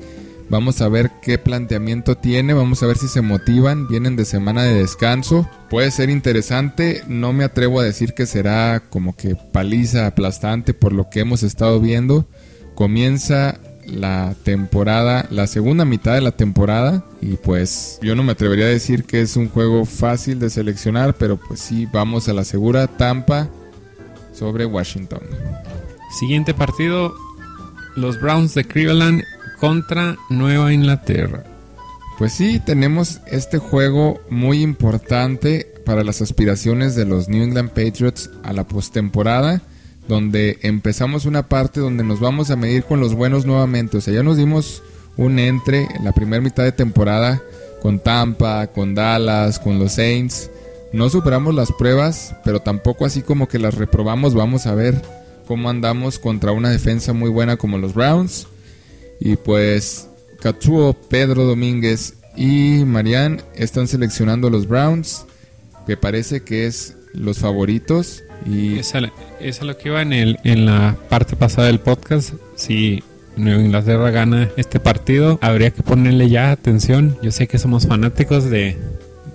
Vamos 0.51 0.83
a 0.83 0.89
ver 0.91 1.11
qué 1.23 1.39
planteamiento 1.39 2.19
tiene, 2.19 2.53
vamos 2.53 2.83
a 2.83 2.87
ver 2.87 2.99
si 2.99 3.09
se 3.09 3.23
motivan, 3.23 3.89
vienen 3.89 4.15
de 4.15 4.27
semana 4.27 4.63
de 4.65 4.75
descanso. 4.75 5.49
Puede 5.71 5.91
ser 5.91 6.11
interesante, 6.11 7.03
no 7.09 7.33
me 7.33 7.45
atrevo 7.45 7.81
a 7.81 7.85
decir 7.85 8.13
que 8.13 8.27
será 8.27 8.83
como 8.91 9.17
que 9.17 9.37
paliza 9.37 10.07
aplastante 10.07 10.75
por 10.75 10.93
lo 10.93 11.09
que 11.09 11.21
hemos 11.21 11.43
estado 11.43 11.81
viendo. 11.81 12.27
Comienza 12.75 13.59
la 13.87 14.35
temporada, 14.43 15.27
la 15.31 15.47
segunda 15.47 15.85
mitad 15.85 16.15
de 16.15 16.21
la 16.21 16.33
temporada 16.33 17.05
y 17.21 17.37
pues 17.37 17.99
yo 18.03 18.15
no 18.15 18.23
me 18.23 18.33
atrevería 18.33 18.67
a 18.67 18.69
decir 18.69 19.05
que 19.05 19.21
es 19.21 19.37
un 19.37 19.49
juego 19.49 19.85
fácil 19.85 20.39
de 20.39 20.51
seleccionar, 20.51 21.15
pero 21.15 21.37
pues 21.37 21.61
sí 21.61 21.87
vamos 21.93 22.29
a 22.29 22.33
la 22.33 22.45
segura 22.45 22.87
Tampa 22.87 23.49
sobre 24.33 24.67
Washington. 24.67 25.21
Siguiente 26.19 26.55
partido, 26.55 27.15
los 27.97 28.21
Browns 28.21 28.55
de 28.55 28.65
Cleveland 28.65 29.23
contra 29.61 30.17
Nueva 30.31 30.73
Inglaterra. 30.73 31.45
Pues 32.19 32.33
sí, 32.33 32.61
tenemos 32.65 33.21
este 33.27 33.59
juego 33.59 34.21
muy 34.31 34.63
importante 34.63 35.67
para 35.85 36.05
las 36.05 36.23
aspiraciones 36.23 36.95
de 36.95 37.05
los 37.05 37.29
New 37.29 37.43
England 37.43 37.71
Patriots 37.71 38.31
a 38.43 38.53
la 38.53 38.65
postemporada, 38.65 39.63
donde 40.09 40.59
empezamos 40.63 41.25
una 41.25 41.49
parte 41.49 41.81
donde 41.81 42.05
nos 42.05 42.21
vamos 42.21 42.51
a 42.51 42.57
medir 42.57 42.85
con 42.85 43.01
los 43.01 43.15
buenos 43.15 43.47
nuevamente. 43.47 43.99
O 43.99 44.01
sea, 44.01 44.15
ya 44.15 44.23
nos 44.23 44.37
dimos 44.37 44.83
un 45.17 45.39
entre 45.39 45.85
en 45.85 46.05
la 46.05 46.13
primera 46.13 46.43
mitad 46.43 46.65
de 46.65 46.73
temporada 46.73 47.43
con 47.81 47.99
Tampa, 47.99 48.67
con 48.69 48.95
Dallas, 48.95 49.59
con 49.59 49.79
los 49.79 49.93
Saints. 49.93 50.51
No 50.93 51.11
superamos 51.11 51.55
las 51.55 51.73
pruebas, 51.73 52.35
pero 52.45 52.61
tampoco 52.61 53.05
así 53.05 53.23
como 53.23 53.49
que 53.49 53.59
las 53.59 53.75
reprobamos. 53.75 54.35
Vamos 54.35 54.67
a 54.67 54.75
ver 54.75 55.03
cómo 55.47 55.69
andamos 55.69 56.19
contra 56.19 56.53
una 56.53 56.71
defensa 56.71 57.13
muy 57.13 57.31
buena 57.31 57.57
como 57.57 57.79
los 57.79 57.95
Browns. 57.95 58.47
Y 59.21 59.37
pues 59.37 60.09
Katsuo, 60.41 60.95
Pedro 60.95 61.45
Domínguez 61.45 62.15
y 62.37 62.85
Marian 62.85 63.43
están 63.55 63.89
seleccionando 63.89 64.49
a 64.49 64.51
los 64.51 64.67
Browns, 64.67 65.25
que 65.87 65.97
parece 65.97 66.43
que 66.43 66.67
es 66.67 66.97
los 67.13 67.39
favoritos. 67.39 68.23
Y 68.47 68.79
Esa 68.79 69.01
es 69.49 69.63
lo 69.63 69.77
que 69.77 69.89
iba 69.89 70.03
en, 70.03 70.13
el, 70.13 70.39
en 70.45 70.67
la 70.67 70.97
parte 71.09 71.37
pasada 71.37 71.67
del 71.69 71.81
podcast. 71.81 72.35
Si 72.57 73.03
Nueva 73.37 73.61
Inglaterra 73.63 74.11
gana 74.11 74.49
este 74.57 74.81
partido, 74.81 75.39
habría 75.43 75.71
que 75.71 75.83
ponerle 75.83 76.29
ya 76.29 76.51
atención. 76.51 77.17
Yo 77.23 77.31
sé 77.33 77.47
que 77.47 77.59
somos 77.59 77.87
fanáticos 77.87 78.49
de, 78.51 78.77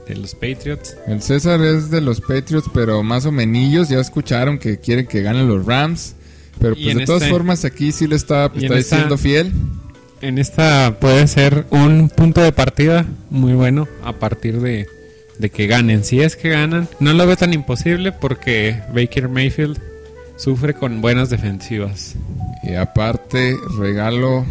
de 0.08 0.16
los 0.16 0.34
Patriots. 0.36 0.96
el 1.08 1.22
César 1.22 1.62
es 1.62 1.90
de 1.92 2.02
los 2.02 2.22
Patriots, 2.22 2.70
pero 2.74 3.04
más 3.04 3.26
o 3.26 3.32
menos 3.32 3.90
ya 3.90 4.00
escucharon 4.00 4.58
que 4.58 4.80
quieren 4.80 5.06
que 5.08 5.22
ganen 5.22 5.48
los 5.48 5.66
Rams. 5.66 6.16
Pero 6.60 6.76
pues 6.76 6.96
de 6.98 7.06
todas 7.06 7.22
este- 7.22 7.34
formas 7.34 7.64
aquí 7.66 7.92
sí 7.92 8.06
le 8.08 8.16
está, 8.16 8.46
está 8.48 8.58
esta- 8.60 8.76
diciendo 8.76 9.18
fiel. 9.18 9.52
En 10.22 10.38
esta 10.38 10.98
puede 11.00 11.26
ser 11.28 11.66
un 11.70 12.10
punto 12.10 12.42
de 12.42 12.52
partida 12.52 13.06
muy 13.30 13.54
bueno 13.54 13.88
a 14.04 14.12
partir 14.14 14.60
de, 14.60 14.86
de 15.38 15.50
que 15.50 15.68
ganen. 15.68 16.04
Si 16.04 16.20
es 16.20 16.36
que 16.36 16.50
ganan, 16.50 16.90
no 17.00 17.14
lo 17.14 17.26
veo 17.26 17.38
tan 17.38 17.54
imposible 17.54 18.12
porque 18.12 18.82
Baker 18.94 19.30
Mayfield 19.30 19.80
sufre 20.40 20.74
con 20.74 21.02
buenas 21.02 21.30
defensivas. 21.30 22.16
Y 22.64 22.74
aparte, 22.74 23.56
regalo 23.78 24.46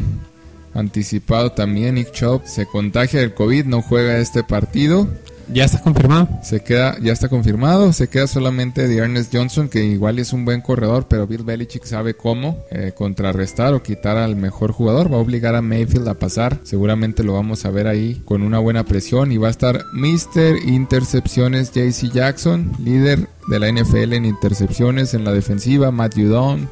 anticipado 0.74 1.53
también, 1.53 1.96
Nick 1.96 2.12
Chubb 2.12 2.46
se 2.46 2.66
contagia 2.66 3.20
del 3.20 3.35
COVID, 3.35 3.64
no 3.64 3.83
juega 3.83 4.18
este 4.18 4.44
partido. 4.44 5.09
¿Ya 5.51 5.64
está 5.64 5.81
confirmado? 5.81 6.29
Se 6.42 6.61
queda, 6.61 6.98
ya 7.01 7.11
está 7.14 7.31
confirmado, 7.31 7.94
se 7.94 8.09
queda 8.09 8.27
solamente 8.27 8.87
de 8.87 8.98
Ernest 8.98 9.35
Johnson, 9.35 9.70
que 9.70 9.83
igual 9.83 10.18
es 10.18 10.35
un 10.35 10.44
buen 10.44 10.61
corredor, 10.61 11.07
pero 11.09 11.27
Bill 11.27 11.42
Belichick 11.42 11.85
sabe 11.85 12.12
cómo 12.12 12.59
eh, 12.70 12.92
contrarrestar 12.94 13.72
o 13.72 13.83
quitar 13.83 14.18
al 14.18 14.37
mejor 14.37 14.72
jugador. 14.72 15.11
Va 15.11 15.16
a 15.16 15.20
obligar 15.20 15.55
a 15.55 15.62
Mayfield 15.62 16.07
a 16.07 16.18
pasar. 16.18 16.59
Seguramente 16.64 17.24
lo 17.24 17.33
vamos 17.33 17.64
a 17.64 17.70
ver 17.70 17.87
ahí 17.87 18.20
con 18.27 18.42
una 18.42 18.59
buena 18.59 18.85
presión. 18.85 19.33
Y 19.33 19.38
va 19.38 19.48
a 19.48 19.53
estar 19.53 19.85
Mr. 19.94 20.59
Intercepciones 20.66 21.72
JC 21.72 22.12
Jackson, 22.12 22.72
líder 22.79 23.27
de 23.48 23.58
la 23.58 23.70
NFL 23.72 24.12
en 24.14 24.24
intercepciones 24.24 25.14
en 25.14 25.24
la 25.24 25.32
defensiva, 25.32 25.90
Matt 25.90 26.14
Judon. 26.14 26.68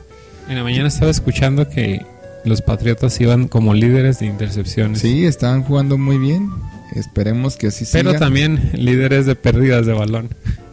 En 0.48 0.56
la 0.56 0.62
mañana 0.62 0.88
estaba 0.88 1.10
escuchando 1.10 1.68
que 1.68 2.04
los 2.44 2.62
Patriotas 2.62 3.20
iban 3.20 3.48
como 3.48 3.74
líderes 3.74 4.20
de 4.20 4.26
intercepciones. 4.26 5.00
Sí, 5.00 5.24
están 5.24 5.62
jugando 5.64 5.98
muy 5.98 6.18
bien. 6.18 6.50
Esperemos 6.94 7.56
que 7.56 7.68
así 7.68 7.84
Pero 7.92 8.10
siga. 8.10 8.20
también 8.20 8.70
líderes 8.74 9.26
de 9.26 9.34
pérdidas 9.34 9.86
de 9.86 9.92
balón. 9.92 10.28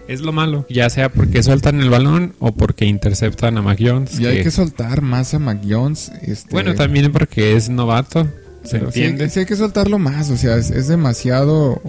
Es 0.07 0.21
lo 0.21 0.31
malo. 0.33 0.65
Ya 0.69 0.89
sea 0.89 1.09
porque 1.09 1.41
sueltan 1.41 1.79
el 1.81 1.89
balón 1.89 2.35
o 2.39 2.51
porque 2.51 2.85
interceptan 2.85 3.57
a 3.57 3.61
Mac 3.61 3.79
Jones. 3.81 4.19
Y 4.19 4.25
hay 4.27 4.43
que- 4.43 4.51
soltar 4.51 5.01
más 5.01 5.33
a 5.33 5.39
Mac 5.39 5.61
Jones. 5.67 6.11
este, 6.21 6.49
Bueno, 6.51 6.75
también 6.75 7.11
porque 7.11 7.55
es 7.55 7.69
novato. 7.69 8.27
Se 8.63 8.79
Pero 8.79 8.91
sí, 8.91 8.99
entiende. 9.03 9.29
sí 9.29 9.39
hay 9.39 9.45
que 9.45 9.55
soltarlo 9.55 9.99
más, 9.99 10.29
o 10.29 10.37
sea, 10.37 10.55
es, 10.57 10.71
es 10.71 10.87
demasiado 10.87 11.81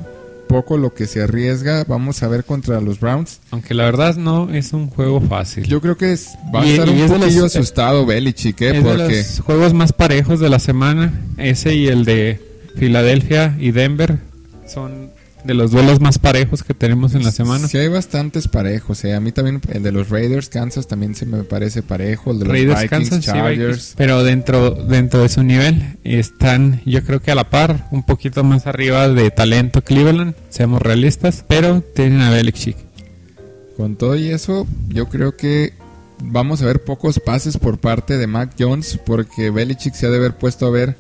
poco 0.55 0.79
lo 0.79 0.95
que 0.95 1.07
se 1.07 1.21
arriesga. 1.21 1.83
Vamos 1.85 2.23
a 2.23 2.29
ver 2.29 2.45
contra 2.45 2.81
los 2.81 3.01
Browns. 3.01 3.41
Aunque 3.51 3.75
la 3.75 3.85
verdad 3.87 4.15
no 4.17 4.53
es 4.55 4.73
un 4.73 4.89
juego 4.89 5.21
fácil. 5.21 5.65
Yo 5.65 5.81
creo 5.81 5.97
que 5.97 6.13
es- 6.13 6.29
va 6.55 6.63
a 6.63 6.67
Y- 6.67 6.73
estar 6.73 6.87
y 6.87 6.91
un 6.93 6.99
es 6.99 7.11
de 7.11 7.19
poquillo 7.19 7.43
los- 7.43 7.57
asustado 7.57 8.07
Belichick, 8.07 8.61
¿eh? 8.61 8.69
es 8.69 8.75
de 8.75 8.81
porque 8.91 9.17
los 9.17 9.41
juegos 9.41 9.75
más 9.75 9.93
parejos 9.93 10.39
de 10.39 10.49
la 10.51 10.61
semana. 10.61 11.13
Ese 11.39 11.75
y 11.75 11.89
el 11.89 12.05
de 12.05 12.41
Filadelfia 12.77 13.57
y 13.59 13.73
Denver 13.73 14.19
son 14.73 15.11
de 15.45 15.55
los 15.55 15.71
duelos 15.71 16.01
más 16.01 16.19
parejos 16.19 16.63
que 16.63 16.75
tenemos 16.75 17.15
en 17.15 17.23
la 17.23 17.31
semana. 17.31 17.69
Sí, 17.69 17.79
hay 17.79 17.89
bastantes 17.89 18.49
parejos. 18.49 19.05
eh. 19.05 19.15
A 19.15 19.21
mí 19.21 19.31
también 19.33 19.61
el 19.73 19.83
de 19.83 19.93
los 19.93 20.09
Raiders, 20.09 20.49
Kansas, 20.49 20.87
también 20.87 21.15
se 21.15 21.27
me 21.27 21.45
parece 21.45 21.83
parejo. 21.83 22.31
El 22.31 22.39
de 22.41 22.45
los 22.47 22.53
Raiders, 22.53 22.81
Vikings, 22.83 23.11
Kansas, 23.11 23.25
sí, 23.25 23.31
Chargers. 23.31 23.59
Vikings. 23.59 23.95
pero 23.97 24.25
dentro 24.25 24.71
dentro 24.71 25.21
de 25.23 25.29
su 25.29 25.43
nivel 25.43 25.99
están, 26.05 26.81
yo 26.85 27.05
creo 27.05 27.21
que 27.21 27.31
a 27.31 27.35
la 27.35 27.51
par, 27.51 27.89
un 27.91 28.03
poquito 28.05 28.43
más 28.43 28.67
arriba 28.67 29.09
de 29.09 29.31
talento 29.31 29.83
Cleveland, 29.83 30.35
seamos 30.49 30.81
realistas, 30.83 31.45
pero 31.47 31.83
tienen 31.95 32.21
a 32.23 32.31
Belichick. 32.31 32.77
Con 33.77 33.97
todo 33.97 34.17
y 34.17 34.29
eso, 34.29 34.67
yo 34.89 35.09
creo 35.09 35.37
que 35.37 35.73
vamos 36.23 36.63
a 36.63 36.67
ver 36.67 36.83
pocos 36.85 37.21
pases 37.21 37.59
por 37.59 37.79
parte 37.79 38.17
de 38.17 38.27
Mac 38.27 38.55
Jones 38.59 38.99
porque 39.05 39.51
Belichick 39.51 39.95
se 39.95 40.07
ha 40.07 40.11
de 40.11 40.17
haber 40.17 40.37
puesto 40.37 40.67
a 40.67 40.71
ver 40.71 40.97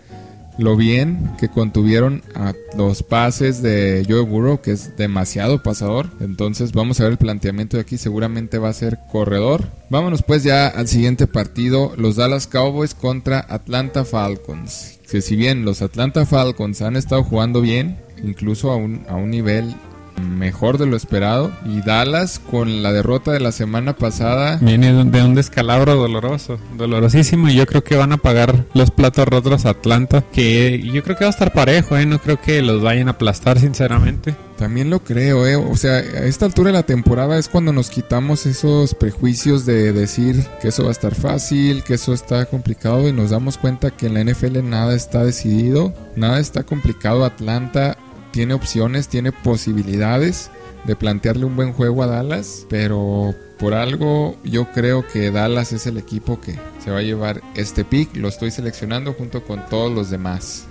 lo 0.58 0.76
bien 0.76 1.32
que 1.38 1.48
contuvieron 1.48 2.22
a 2.34 2.52
los 2.76 3.02
pases 3.02 3.62
de 3.62 4.04
Joe 4.08 4.20
Burrow, 4.20 4.60
que 4.60 4.72
es 4.72 4.96
demasiado 4.96 5.62
pasador. 5.62 6.10
Entonces 6.20 6.72
vamos 6.72 7.00
a 7.00 7.04
ver 7.04 7.12
el 7.12 7.18
planteamiento 7.18 7.76
de 7.76 7.82
aquí, 7.82 7.98
seguramente 7.98 8.58
va 8.58 8.68
a 8.68 8.74
ser 8.74 8.98
corredor. 9.10 9.68
Vámonos 9.90 10.22
pues 10.22 10.42
ya 10.42 10.68
al 10.68 10.88
siguiente 10.88 11.26
partido, 11.26 11.92
los 11.96 12.16
Dallas 12.16 12.46
Cowboys 12.46 12.94
contra 12.94 13.44
Atlanta 13.48 14.04
Falcons. 14.04 15.00
Que 15.10 15.20
si 15.20 15.36
bien 15.36 15.64
los 15.64 15.82
Atlanta 15.82 16.26
Falcons 16.26 16.82
han 16.82 16.96
estado 16.96 17.22
jugando 17.22 17.60
bien, 17.60 17.98
incluso 18.22 18.70
a 18.70 18.76
un, 18.76 19.04
a 19.08 19.16
un 19.16 19.30
nivel 19.30 19.74
mejor 20.20 20.78
de 20.78 20.86
lo 20.86 20.96
esperado. 20.96 21.52
Y 21.64 21.80
Dallas, 21.80 22.38
con 22.38 22.82
la 22.82 22.92
derrota 22.92 23.32
de 23.32 23.40
la 23.40 23.52
semana 23.52 23.96
pasada, 23.96 24.58
Viene 24.60 24.92
de 24.92 25.22
un 25.22 25.34
descalabro 25.34 25.94
doloroso, 25.96 26.58
dolorosísimo, 26.76 27.48
y 27.48 27.54
yo 27.54 27.66
creo 27.66 27.84
que 27.84 27.96
van 27.96 28.12
a 28.12 28.16
pagar 28.16 28.64
los 28.74 28.90
platos 28.90 29.26
rotos 29.26 29.66
a 29.66 29.70
Atlanta, 29.70 30.24
que 30.32 30.80
yo 30.82 31.02
creo 31.02 31.16
que 31.16 31.24
va 31.24 31.28
a 31.28 31.32
estar 31.32 31.52
parejo, 31.52 31.96
¿eh? 31.96 32.06
no 32.06 32.18
creo 32.18 32.40
que 32.40 32.62
los 32.62 32.82
vayan 32.82 33.08
a 33.08 33.12
aplastar, 33.12 33.58
sinceramente. 33.58 34.34
también 34.58 34.88
lo 34.88 35.00
creo, 35.00 35.46
¿eh? 35.46 35.56
O 35.56 35.76
sea, 35.76 35.94
a 35.94 36.24
esta 36.24 36.46
altura 36.46 36.68
de 36.68 36.74
la 36.74 36.84
temporada 36.84 37.38
es 37.38 37.48
cuando 37.48 37.72
nos 37.72 37.90
quitamos 37.90 38.46
esos 38.46 38.94
prejuicios 38.94 39.66
de 39.66 39.92
decir 39.92 40.46
que 40.60 40.68
eso 40.68 40.84
va 40.84 40.90
a 40.90 40.92
estar 40.92 41.14
fácil, 41.14 41.82
que 41.82 41.94
eso 41.94 42.12
está 42.12 42.46
complicado, 42.46 43.08
y 43.08 43.12
nos 43.12 43.30
damos 43.30 43.58
cuenta 43.58 43.90
que 43.90 44.06
en 44.06 44.14
la 44.14 44.24
NFL 44.24 44.62
nada 44.62 44.94
está 44.94 45.24
decidido, 45.24 45.92
nada 46.16 46.38
está 46.38 46.62
complicado. 46.62 47.24
Atlanta 47.24 47.96
tiene 48.34 48.52
opciones, 48.52 49.06
tiene 49.06 49.30
posibilidades 49.30 50.50
de 50.86 50.96
plantearle 50.96 51.44
un 51.44 51.54
buen 51.54 51.72
juego 51.72 52.02
a 52.02 52.08
Dallas, 52.08 52.66
pero 52.68 53.32
por 53.60 53.74
algo 53.74 54.36
yo 54.42 54.72
creo 54.72 55.06
que 55.06 55.30
Dallas 55.30 55.72
es 55.72 55.86
el 55.86 55.98
equipo 55.98 56.40
que 56.40 56.58
se 56.82 56.90
va 56.90 56.98
a 56.98 57.02
llevar 57.02 57.42
este 57.54 57.84
pick. 57.84 58.16
Lo 58.16 58.26
estoy 58.26 58.50
seleccionando 58.50 59.12
junto 59.12 59.44
con 59.44 59.64
todos 59.66 59.92
los 59.92 60.10
demás. 60.10 60.64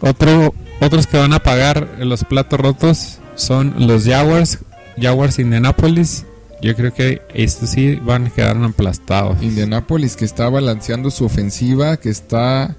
Otro, 0.00 0.54
otros 0.80 1.06
que 1.06 1.18
van 1.18 1.34
a 1.34 1.38
pagar 1.40 1.86
los 1.98 2.24
platos 2.24 2.58
rotos 2.58 3.18
son 3.34 3.74
los 3.86 4.06
Jaguars, 4.06 4.60
Jaguars 4.98 5.38
Indianapolis. 5.38 6.24
Yo 6.62 6.74
creo 6.74 6.94
que 6.94 7.20
estos 7.34 7.68
sí 7.68 7.96
van 7.96 8.28
a 8.28 8.30
quedar 8.30 8.56
aplastados. 8.56 9.42
Indianapolis 9.42 10.16
que 10.16 10.24
está 10.24 10.48
balanceando 10.48 11.10
su 11.10 11.26
ofensiva, 11.26 11.98
que 11.98 12.08
está 12.08 12.74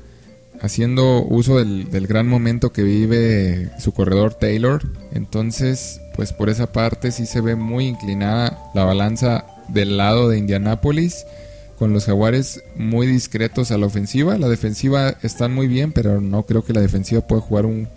haciendo 0.63 1.23
uso 1.23 1.57
del, 1.57 2.07
gran 2.07 2.27
momento 2.27 2.71
que 2.71 2.83
vive 2.83 3.69
su 3.79 3.91
corredor 3.91 4.33
Taylor. 4.33 4.81
Entonces, 5.11 5.99
pues 6.15 6.31
por 6.31 6.49
esa 6.49 6.71
parte 6.71 7.11
sí 7.11 7.25
se 7.25 7.41
ve 7.41 7.55
muy 7.55 7.85
inclinada 7.85 8.71
la 8.73 8.85
balanza 8.85 9.45
del 9.67 9.97
lado 9.97 10.29
de 10.29 10.37
Indianapolis. 10.39 11.25
Con 11.77 11.91
los 11.91 12.05
jaguares 12.05 12.63
muy 12.77 13.07
discretos 13.07 13.71
a 13.71 13.77
la 13.77 13.87
ofensiva. 13.87 14.37
La 14.37 14.47
defensiva 14.47 15.15
están 15.21 15.53
muy 15.53 15.67
bien, 15.67 15.91
pero 15.91 16.21
no 16.21 16.43
creo 16.43 16.63
que 16.63 16.71
la 16.71 16.79
defensiva 16.79 17.27
pueda 17.27 17.41
jugar 17.41 17.65
un, 17.65 17.89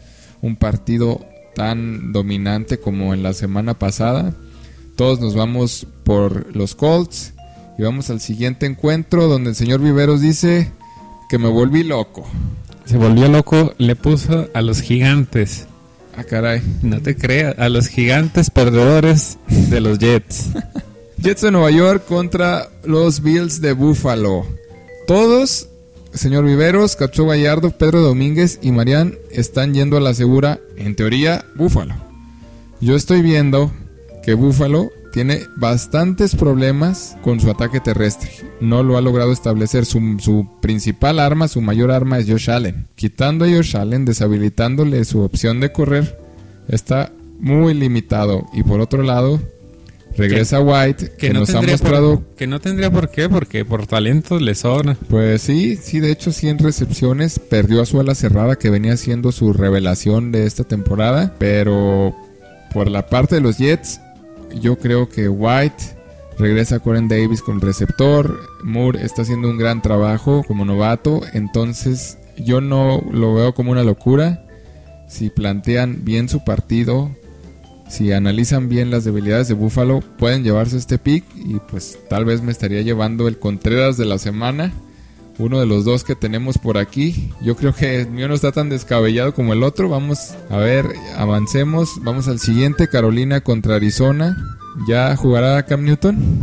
un 0.42 0.56
partido 0.56 1.24
tan 1.54 2.12
dominante 2.12 2.80
como 2.80 3.14
en 3.14 3.22
la 3.22 3.32
semana 3.32 3.78
pasada. 3.78 4.34
Todos 4.96 5.20
nos 5.20 5.36
vamos 5.36 5.86
por 6.02 6.56
los 6.56 6.74
Colts. 6.74 7.32
Y 7.78 7.82
vamos 7.82 8.10
al 8.10 8.20
siguiente 8.20 8.66
encuentro 8.66 9.28
donde 9.28 9.50
el 9.50 9.56
señor 9.56 9.80
Viveros 9.80 10.20
dice 10.20 10.72
que 11.28 11.38
me 11.38 11.48
volví 11.48 11.82
loco. 11.82 12.26
Se 12.84 12.96
volvió 12.96 13.28
loco, 13.28 13.74
le 13.78 13.96
puso 13.96 14.48
a 14.54 14.62
los 14.62 14.80
gigantes. 14.80 15.66
Ah, 16.16 16.24
caray. 16.24 16.62
No 16.82 17.02
te 17.02 17.16
creas, 17.16 17.58
a 17.58 17.68
los 17.68 17.88
gigantes 17.88 18.50
perdedores 18.50 19.38
de 19.48 19.80
los 19.80 19.98
Jets. 19.98 20.50
Jets 21.18 21.42
de 21.42 21.50
Nueva 21.50 21.70
York 21.70 22.04
contra 22.06 22.68
los 22.84 23.22
Bills 23.22 23.60
de 23.60 23.72
Buffalo. 23.72 24.46
Todos, 25.06 25.68
señor 26.12 26.44
Viveros, 26.44 26.96
Cacho 26.96 27.26
Gallardo, 27.26 27.70
Pedro 27.70 28.00
Domínguez 28.00 28.58
y 28.62 28.70
Marián 28.72 29.18
están 29.30 29.74
yendo 29.74 29.96
a 29.96 30.00
la 30.00 30.14
segura, 30.14 30.60
en 30.76 30.94
teoría, 30.94 31.44
Buffalo. 31.54 31.94
Yo 32.80 32.94
estoy 32.94 33.22
viendo 33.22 33.72
que 34.24 34.34
Buffalo 34.34 34.90
tiene 35.16 35.46
bastantes 35.56 36.36
problemas 36.36 37.16
con 37.22 37.40
su 37.40 37.50
ataque 37.50 37.80
terrestre. 37.80 38.28
No 38.60 38.82
lo 38.82 38.98
ha 38.98 39.00
logrado 39.00 39.32
establecer. 39.32 39.86
Su, 39.86 40.18
su, 40.20 40.46
principal 40.60 41.20
arma, 41.20 41.48
su 41.48 41.62
mayor 41.62 41.90
arma 41.90 42.18
es 42.18 42.28
Josh 42.28 42.50
Allen. 42.50 42.86
Quitando 42.96 43.46
a 43.46 43.48
Josh 43.48 43.78
Allen, 43.78 44.04
deshabilitándole 44.04 45.02
su 45.06 45.22
opción 45.22 45.58
de 45.58 45.72
correr, 45.72 46.18
está 46.68 47.12
muy 47.40 47.72
limitado. 47.72 48.44
Y 48.52 48.62
por 48.62 48.82
otro 48.82 49.02
lado, 49.02 49.40
regresa 50.18 50.60
White, 50.60 51.12
que, 51.16 51.32
no 51.32 51.40
nos 51.40 51.54
ha 51.54 51.62
mostrado... 51.62 52.20
por- 52.20 52.36
que 52.36 52.46
no 52.46 52.60
tendría 52.60 52.90
por 52.90 53.08
qué, 53.08 53.30
porque 53.30 53.64
por 53.64 53.86
talento 53.86 54.38
le 54.38 54.54
sobra. 54.54 54.98
Pues 55.08 55.40
sí, 55.40 55.76
sí, 55.76 55.98
de 55.98 56.12
hecho 56.12 56.30
100 56.30 56.58
recepciones, 56.58 57.38
perdió 57.38 57.80
a 57.80 57.86
su 57.86 57.98
ala 57.98 58.14
cerrada 58.14 58.56
que 58.56 58.68
venía 58.68 58.98
siendo 58.98 59.32
su 59.32 59.54
revelación 59.54 60.30
de 60.30 60.44
esta 60.44 60.64
temporada, 60.64 61.34
pero 61.38 62.14
por 62.74 62.90
la 62.90 63.06
parte 63.06 63.36
de 63.36 63.40
los 63.40 63.56
Jets, 63.56 64.00
yo 64.60 64.78
creo 64.78 65.08
que 65.08 65.28
White 65.28 65.96
regresa 66.38 66.76
a 66.76 66.78
Coren 66.80 67.08
Davis 67.08 67.42
con 67.42 67.60
receptor, 67.60 68.38
Moore 68.62 69.04
está 69.04 69.22
haciendo 69.22 69.48
un 69.48 69.58
gran 69.58 69.82
trabajo 69.82 70.42
como 70.46 70.64
novato, 70.64 71.22
entonces 71.32 72.18
yo 72.36 72.60
no 72.60 73.02
lo 73.10 73.34
veo 73.34 73.54
como 73.54 73.72
una 73.72 73.84
locura. 73.84 74.42
Si 75.08 75.30
plantean 75.30 76.04
bien 76.04 76.28
su 76.28 76.44
partido, 76.44 77.10
si 77.88 78.12
analizan 78.12 78.68
bien 78.68 78.90
las 78.90 79.04
debilidades 79.04 79.48
de 79.48 79.54
Buffalo, 79.54 80.00
pueden 80.18 80.42
llevarse 80.42 80.76
este 80.76 80.98
pick 80.98 81.24
y 81.36 81.60
pues 81.70 81.98
tal 82.10 82.24
vez 82.24 82.42
me 82.42 82.52
estaría 82.52 82.82
llevando 82.82 83.28
el 83.28 83.38
Contreras 83.38 83.96
de 83.96 84.06
la 84.06 84.18
semana. 84.18 84.72
Uno 85.38 85.60
de 85.60 85.66
los 85.66 85.84
dos 85.84 86.02
que 86.02 86.14
tenemos 86.16 86.56
por 86.58 86.78
aquí. 86.78 87.30
Yo 87.42 87.56
creo 87.56 87.74
que 87.74 88.00
el 88.00 88.08
mío 88.10 88.26
no 88.26 88.34
está 88.34 88.52
tan 88.52 88.68
descabellado 88.70 89.34
como 89.34 89.52
el 89.52 89.62
otro. 89.62 89.88
Vamos 89.88 90.34
a 90.48 90.56
ver, 90.56 90.86
avancemos. 91.16 92.02
Vamos 92.02 92.26
al 92.28 92.38
siguiente, 92.40 92.88
Carolina 92.88 93.40
contra 93.42 93.76
Arizona. 93.76 94.36
¿Ya 94.88 95.14
jugará 95.16 95.62
Cam 95.64 95.84
Newton? 95.84 96.40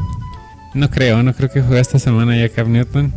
No 0.76 0.90
creo, 0.90 1.22
no 1.24 1.34
creo 1.34 1.50
que 1.50 1.62
juegue 1.62 1.82
esta 1.82 1.98
semana 2.00 2.38
ya 2.38 2.50
Cam 2.50 2.72
Newton. 2.72 3.14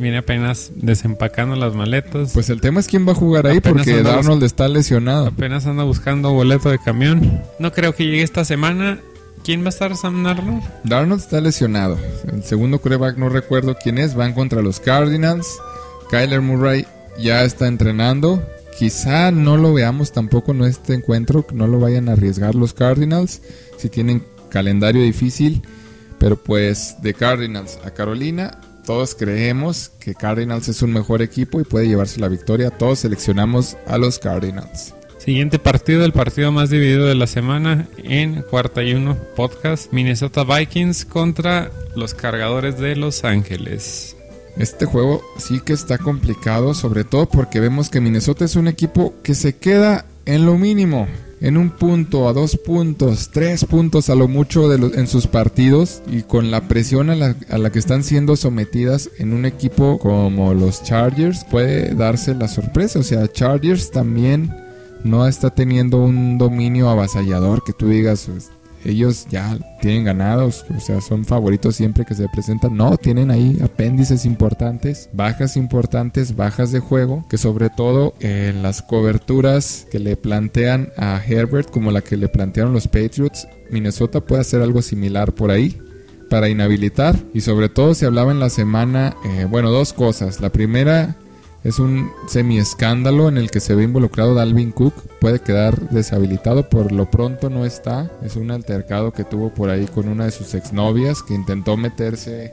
Viene 0.00 0.18
apenas 0.18 0.72
desempacando 0.74 1.54
las 1.54 1.74
maletas. 1.74 2.32
Pues 2.34 2.50
el 2.50 2.60
tema 2.60 2.80
es 2.80 2.88
quién 2.88 3.06
va 3.06 3.12
a 3.12 3.14
jugar 3.14 3.46
ahí 3.46 3.58
Apenas 3.58 3.84
porque 3.86 4.02
Darnold 4.02 4.42
está 4.42 4.66
lesionado. 4.68 5.26
apenas 5.28 5.66
anda 5.66 5.84
buscando 5.84 6.32
boleto 6.32 6.68
de 6.70 6.78
camión. 6.80 7.40
No 7.60 7.72
creo 7.72 7.94
que 7.94 8.04
llegue 8.04 8.22
esta 8.22 8.44
semana. 8.44 8.98
¿Quién 9.44 9.60
va 9.60 9.66
a 9.66 9.68
estar 9.68 9.94
Sam 9.94 10.24
Darnold? 10.24 10.62
Darnold 10.84 11.20
está 11.20 11.38
lesionado. 11.38 11.98
El 12.32 12.42
segundo 12.44 12.80
coreback 12.80 13.18
no 13.18 13.28
recuerdo 13.28 13.76
quién 13.76 13.98
es. 13.98 14.14
Van 14.14 14.32
contra 14.32 14.62
los 14.62 14.80
Cardinals. 14.80 15.46
Kyler 16.10 16.40
Murray 16.40 16.86
ya 17.18 17.44
está 17.44 17.66
entrenando. 17.66 18.42
Quizá 18.78 19.30
no 19.32 19.58
lo 19.58 19.74
veamos 19.74 20.12
tampoco 20.12 20.52
en 20.52 20.62
este 20.62 20.94
encuentro. 20.94 21.46
No 21.52 21.66
lo 21.66 21.78
vayan 21.78 22.08
a 22.08 22.12
arriesgar 22.12 22.54
los 22.54 22.72
Cardinals. 22.72 23.42
Si 23.76 23.90
tienen 23.90 24.24
calendario 24.48 25.02
difícil. 25.02 25.60
Pero 26.18 26.36
pues 26.36 26.96
de 27.02 27.12
Cardinals 27.12 27.78
a 27.84 27.90
Carolina. 27.90 28.58
Todos 28.86 29.14
creemos 29.14 29.90
que 30.00 30.14
Cardinals 30.14 30.68
es 30.68 30.80
un 30.80 30.94
mejor 30.94 31.20
equipo 31.20 31.60
y 31.60 31.64
puede 31.64 31.86
llevarse 31.86 32.18
la 32.18 32.28
victoria. 32.28 32.70
Todos 32.70 33.00
seleccionamos 33.00 33.76
a 33.86 33.98
los 33.98 34.18
Cardinals. 34.18 34.94
Siguiente 35.24 35.58
partido, 35.58 36.04
el 36.04 36.12
partido 36.12 36.52
más 36.52 36.68
dividido 36.68 37.06
de 37.06 37.14
la 37.14 37.26
semana 37.26 37.88
en 37.96 38.42
cuarta 38.42 38.82
y 38.82 38.92
uno 38.92 39.16
podcast. 39.34 39.90
Minnesota 39.90 40.44
Vikings 40.44 41.06
contra 41.06 41.70
los 41.96 42.12
cargadores 42.12 42.78
de 42.78 42.94
Los 42.94 43.24
Ángeles. 43.24 44.18
Este 44.58 44.84
juego 44.84 45.22
sí 45.38 45.60
que 45.64 45.72
está 45.72 45.96
complicado, 45.96 46.74
sobre 46.74 47.04
todo 47.04 47.26
porque 47.26 47.58
vemos 47.58 47.88
que 47.88 48.02
Minnesota 48.02 48.44
es 48.44 48.54
un 48.54 48.68
equipo 48.68 49.14
que 49.22 49.34
se 49.34 49.56
queda 49.56 50.04
en 50.26 50.44
lo 50.44 50.58
mínimo, 50.58 51.08
en 51.40 51.56
un 51.56 51.70
punto, 51.70 52.28
a 52.28 52.34
dos 52.34 52.58
puntos, 52.58 53.30
tres 53.32 53.64
puntos 53.64 54.10
a 54.10 54.14
lo 54.14 54.28
mucho 54.28 54.70
en 54.74 55.06
sus 55.06 55.26
partidos 55.26 56.02
y 56.06 56.24
con 56.24 56.50
la 56.50 56.68
presión 56.68 57.08
a 57.08 57.14
la, 57.14 57.34
a 57.48 57.56
la 57.56 57.72
que 57.72 57.78
están 57.78 58.04
siendo 58.04 58.36
sometidas 58.36 59.08
en 59.18 59.32
un 59.32 59.46
equipo 59.46 59.98
como 59.98 60.52
los 60.52 60.82
Chargers 60.82 61.46
puede 61.50 61.94
darse 61.94 62.34
la 62.34 62.46
sorpresa. 62.46 62.98
O 62.98 63.02
sea, 63.02 63.26
Chargers 63.26 63.90
también 63.90 64.63
no 65.04 65.26
está 65.26 65.50
teniendo 65.50 65.98
un 65.98 66.38
dominio 66.38 66.88
avasallador 66.88 67.62
que 67.62 67.72
tú 67.72 67.88
digas 67.88 68.28
"Pues, 68.30 68.50
ellos 68.84 69.26
ya 69.30 69.58
tienen 69.80 70.04
ganados, 70.04 70.66
o 70.76 70.80
sea, 70.80 71.00
son 71.00 71.24
favoritos 71.24 71.76
siempre 71.76 72.04
que 72.04 72.14
se 72.14 72.28
presentan. 72.28 72.76
No, 72.76 72.96
tienen 72.96 73.30
ahí 73.30 73.58
apéndices 73.62 74.24
importantes, 74.24 75.08
bajas 75.12 75.56
importantes, 75.56 76.36
bajas 76.36 76.70
de 76.70 76.80
juego, 76.80 77.24
que 77.28 77.38
sobre 77.38 77.70
todo 77.70 78.14
en 78.20 78.62
las 78.62 78.82
coberturas 78.82 79.86
que 79.90 79.98
le 79.98 80.16
plantean 80.16 80.90
a 80.96 81.20
Herbert, 81.26 81.70
como 81.70 81.90
la 81.90 82.02
que 82.02 82.16
le 82.16 82.28
plantearon 82.28 82.72
los 82.72 82.86
Patriots, 82.86 83.48
Minnesota 83.70 84.20
puede 84.20 84.42
hacer 84.42 84.60
algo 84.60 84.82
similar 84.82 85.32
por 85.32 85.50
ahí 85.50 85.78
para 86.28 86.48
inhabilitar 86.48 87.16
y 87.32 87.40
sobre 87.40 87.68
todo 87.68 87.94
se 87.94 88.06
hablaba 88.06 88.32
en 88.32 88.40
la 88.40 88.50
semana, 88.50 89.16
eh, 89.24 89.46
bueno, 89.48 89.70
dos 89.70 89.92
cosas. 89.92 90.40
La 90.40 90.50
primera 90.50 91.16
es 91.64 91.78
un 91.78 92.12
semi 92.28 92.58
escándalo 92.58 93.28
en 93.28 93.38
el 93.38 93.50
que 93.50 93.58
se 93.58 93.74
ve 93.74 93.84
involucrado 93.84 94.34
Dalvin 94.34 94.70
Cook. 94.70 94.94
Puede 95.18 95.40
quedar 95.40 95.88
deshabilitado, 95.88 96.68
por 96.68 96.92
lo 96.92 97.10
pronto 97.10 97.48
no 97.48 97.64
está. 97.64 98.10
Es 98.22 98.36
un 98.36 98.50
altercado 98.50 99.12
que 99.12 99.24
tuvo 99.24 99.52
por 99.52 99.70
ahí 99.70 99.86
con 99.86 100.08
una 100.08 100.26
de 100.26 100.30
sus 100.30 100.54
exnovias 100.54 101.22
que 101.22 101.32
intentó 101.32 101.78
meterse 101.78 102.52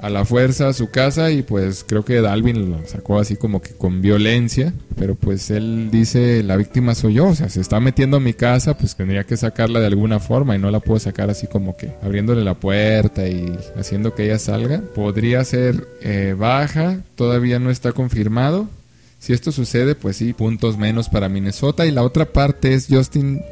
a 0.00 0.08
la 0.08 0.24
fuerza 0.24 0.68
a 0.68 0.72
su 0.72 0.90
casa 0.90 1.30
y 1.30 1.42
pues 1.42 1.84
creo 1.86 2.04
que 2.04 2.20
Dalvin 2.20 2.70
lo 2.70 2.86
sacó 2.86 3.18
así 3.18 3.36
como 3.36 3.60
que 3.60 3.74
con 3.74 4.00
violencia, 4.00 4.72
pero 4.98 5.14
pues 5.14 5.50
él 5.50 5.88
dice 5.90 6.42
la 6.42 6.56
víctima 6.56 6.94
soy 6.94 7.14
yo, 7.14 7.28
o 7.28 7.34
sea, 7.34 7.48
se 7.48 7.60
está 7.60 7.80
metiendo 7.80 8.16
a 8.16 8.20
mi 8.20 8.32
casa, 8.32 8.76
pues 8.76 8.96
tendría 8.96 9.24
que 9.24 9.36
sacarla 9.36 9.80
de 9.80 9.86
alguna 9.86 10.18
forma 10.18 10.56
y 10.56 10.58
no 10.58 10.70
la 10.70 10.80
puedo 10.80 10.98
sacar 10.98 11.28
así 11.28 11.46
como 11.46 11.76
que 11.76 11.92
abriéndole 12.02 12.42
la 12.44 12.54
puerta 12.54 13.28
y 13.28 13.56
haciendo 13.76 14.14
que 14.14 14.24
ella 14.24 14.38
salga. 14.38 14.80
Podría 14.94 15.44
ser 15.44 15.86
eh, 16.02 16.34
baja, 16.36 17.00
todavía 17.14 17.58
no 17.58 17.70
está 17.70 17.92
confirmado. 17.92 18.68
Si 19.18 19.34
esto 19.34 19.52
sucede, 19.52 19.94
pues 19.94 20.16
sí, 20.16 20.32
puntos 20.32 20.78
menos 20.78 21.10
para 21.10 21.28
Minnesota. 21.28 21.84
Y 21.84 21.90
la 21.90 22.02
otra 22.02 22.24
parte 22.24 22.72
es 22.72 22.86
Justin 22.88 23.42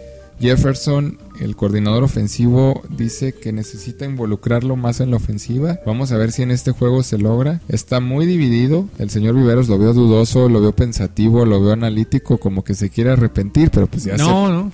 Jefferson, 0.41 1.19
el 1.41 1.57
coordinador 1.57 2.05
ofensivo, 2.05 2.83
dice 2.91 3.33
que 3.33 3.53
necesita 3.53 4.05
involucrarlo 4.05 4.77
más 4.77 5.01
en 5.01 5.11
la 5.11 5.17
ofensiva. 5.17 5.79
Vamos 5.87 6.13
a 6.13 6.17
ver 6.17 6.33
si 6.33 6.43
en 6.43 6.51
este 6.51 6.73
juego 6.73 7.03
se 7.03 7.19
logra. 7.19 7.61
Está 7.69 8.01
muy 8.01 8.27
dividido. 8.27 8.89
El 8.99 9.11
señor 9.11 9.35
Viveros 9.35 9.69
lo 9.69 9.79
veo 9.79 9.93
dudoso, 9.93 10.49
lo 10.49 10.61
veo 10.61 10.73
pensativo, 10.73 11.45
lo 11.45 11.61
veo 11.63 11.73
analítico, 11.73 12.39
como 12.39 12.65
que 12.65 12.75
se 12.75 12.91
quiere 12.91 13.11
arrepentir, 13.11 13.71
pero 13.71 13.87
pues 13.87 14.05
ya 14.05 14.17
no, 14.17 14.49
no. 14.49 14.73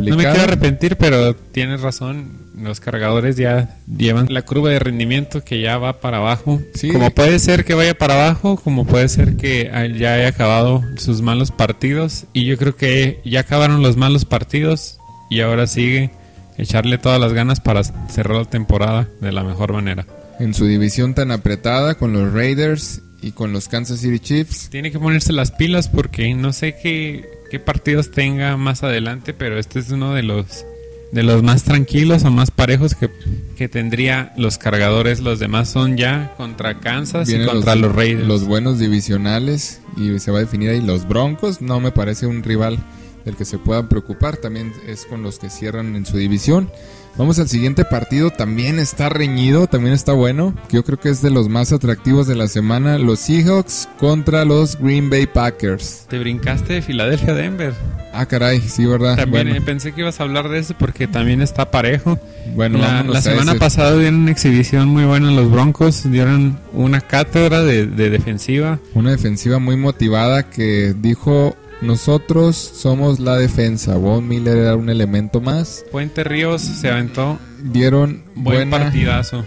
No 0.00 0.16
me 0.16 0.24
quiero 0.24 0.42
arrepentir, 0.42 0.96
pero 0.96 1.34
tienes 1.34 1.80
razón. 1.82 2.40
Los 2.58 2.80
cargadores 2.80 3.36
ya 3.36 3.76
llevan 3.86 4.26
la 4.30 4.42
curva 4.42 4.70
de 4.70 4.78
rendimiento 4.78 5.42
que 5.42 5.60
ya 5.60 5.78
va 5.78 6.00
para 6.00 6.18
abajo. 6.18 6.60
Como 6.92 7.10
puede 7.10 7.38
ser 7.38 7.64
que 7.64 7.74
vaya 7.74 7.96
para 7.96 8.14
abajo, 8.14 8.56
como 8.56 8.86
puede 8.86 9.08
ser 9.08 9.36
que 9.36 9.70
ya 9.98 10.14
haya 10.14 10.28
acabado 10.28 10.82
sus 10.96 11.20
malos 11.20 11.50
partidos. 11.50 12.24
Y 12.32 12.44
yo 12.44 12.56
creo 12.56 12.76
que 12.76 13.20
ya 13.24 13.40
acabaron 13.40 13.82
los 13.82 13.96
malos 13.96 14.24
partidos 14.24 14.98
y 15.32 15.40
ahora 15.40 15.66
sigue 15.66 16.10
echarle 16.58 16.98
todas 16.98 17.18
las 17.18 17.32
ganas 17.32 17.60
para 17.60 17.82
cerrar 17.84 18.36
la 18.36 18.44
temporada 18.44 19.08
de 19.22 19.32
la 19.32 19.42
mejor 19.42 19.72
manera. 19.72 20.06
En 20.38 20.52
su 20.52 20.66
división 20.66 21.14
tan 21.14 21.30
apretada 21.30 21.94
con 21.94 22.12
los 22.12 22.34
Raiders 22.34 23.00
y 23.22 23.32
con 23.32 23.50
los 23.50 23.68
Kansas 23.68 24.00
City 24.00 24.18
Chiefs. 24.18 24.68
Tiene 24.68 24.92
que 24.92 24.98
ponerse 24.98 25.32
las 25.32 25.50
pilas 25.50 25.88
porque 25.88 26.34
no 26.34 26.52
sé 26.52 26.76
qué, 26.82 27.30
qué 27.50 27.58
partidos 27.58 28.10
tenga 28.10 28.58
más 28.58 28.82
adelante, 28.82 29.32
pero 29.32 29.58
este 29.58 29.78
es 29.78 29.90
uno 29.90 30.12
de 30.12 30.22
los 30.22 30.66
de 31.12 31.22
los 31.22 31.42
más 31.42 31.62
tranquilos 31.62 32.24
o 32.24 32.30
más 32.30 32.50
parejos 32.50 32.94
que, 32.94 33.10
que, 33.56 33.68
tendría 33.68 34.32
los 34.36 34.58
cargadores. 34.58 35.20
Los 35.20 35.38
demás 35.38 35.68
son 35.68 35.96
ya 35.96 36.34
contra 36.36 36.80
Kansas 36.80 37.28
y 37.28 37.44
contra 37.44 37.74
los, 37.74 37.88
los, 37.88 37.96
Raiders. 37.96 38.26
Los 38.26 38.44
buenos 38.44 38.78
divisionales 38.78 39.80
y 39.96 40.18
se 40.18 40.30
va 40.30 40.38
a 40.38 40.40
definir 40.40 40.70
ahí 40.70 40.80
los 40.80 41.08
Broncos. 41.08 41.60
No 41.60 41.80
me 41.80 41.90
parece 41.90 42.26
un 42.26 42.42
rival 42.42 42.78
del 43.24 43.36
que 43.36 43.44
se 43.44 43.58
puedan 43.58 43.88
preocupar. 43.88 44.36
También 44.36 44.72
es 44.86 45.04
con 45.04 45.22
los 45.22 45.38
que 45.38 45.50
cierran 45.50 45.96
en 45.96 46.06
su 46.06 46.16
división. 46.16 46.70
Vamos 47.16 47.38
al 47.38 47.48
siguiente 47.48 47.84
partido, 47.84 48.30
también 48.30 48.78
está 48.78 49.10
reñido, 49.10 49.66
también 49.66 49.92
está 49.92 50.14
bueno. 50.14 50.54
Yo 50.70 50.82
creo 50.82 50.98
que 50.98 51.10
es 51.10 51.20
de 51.20 51.28
los 51.28 51.50
más 51.50 51.70
atractivos 51.70 52.26
de 52.26 52.36
la 52.36 52.48
semana. 52.48 52.96
Los 52.96 53.20
Seahawks 53.20 53.86
contra 53.98 54.46
los 54.46 54.78
Green 54.78 55.10
Bay 55.10 55.26
Packers. 55.26 56.06
Te 56.08 56.18
brincaste 56.18 56.72
de 56.72 56.82
Filadelfia 56.82 57.32
a 57.32 57.34
Denver. 57.34 57.74
Ah, 58.14 58.24
caray, 58.24 58.60
sí, 58.60 58.86
¿verdad? 58.86 59.16
También 59.16 59.48
eh, 59.48 59.60
pensé 59.60 59.92
que 59.92 60.00
ibas 60.00 60.20
a 60.20 60.22
hablar 60.22 60.48
de 60.48 60.58
eso 60.58 60.74
porque 60.78 61.06
también 61.06 61.42
está 61.42 61.70
parejo. 61.70 62.18
Bueno, 62.54 62.78
la, 62.78 63.02
la 63.02 63.20
semana 63.20 63.56
pasada 63.56 63.94
dieron 63.96 64.22
una 64.22 64.30
exhibición 64.30 64.88
muy 64.88 65.04
buena 65.04 65.30
los 65.30 65.50
Broncos, 65.50 66.10
dieron 66.10 66.58
una 66.72 67.02
cátedra 67.02 67.62
de 67.62 67.86
defensiva. 67.86 68.78
Una 68.94 69.10
defensiva 69.10 69.58
muy 69.58 69.76
motivada 69.76 70.48
que 70.48 70.94
dijo 70.98 71.56
nosotros 71.82 72.56
somos 72.56 73.18
la 73.18 73.36
defensa. 73.36 73.96
Von 73.96 74.26
Miller 74.26 74.56
era 74.56 74.76
un 74.76 74.88
elemento 74.88 75.40
más. 75.40 75.84
Puente 75.90 76.22
Ríos 76.22 76.62
se 76.62 76.90
aventó. 76.90 77.38
Dieron 77.60 78.22
buen 78.36 78.70
partidazo. 78.70 79.44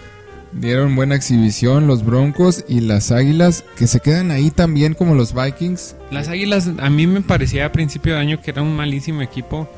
Dieron 0.52 0.96
buena 0.96 1.16
exhibición 1.16 1.88
los 1.88 2.06
Broncos 2.06 2.64
y 2.68 2.82
las 2.82 3.12
Águilas 3.12 3.64
que 3.78 3.88
se 3.88 4.00
quedan 4.00 4.32
ahí 4.32 4.52
también 4.52 4.94
como 4.94 5.16
los 5.16 5.34
Vikings. 5.34 5.96
Las 6.12 6.28
Águilas 6.28 6.70
a 6.78 6.90
mí 6.90 7.08
me 7.08 7.22
parecía 7.22 7.66
a 7.66 7.72
principio 7.72 8.14
de 8.14 8.20
año 8.20 8.42
que 8.42 8.52
era 8.52 8.62
un 8.62 8.76
malísimo 8.76 9.22
equipo 9.22 9.70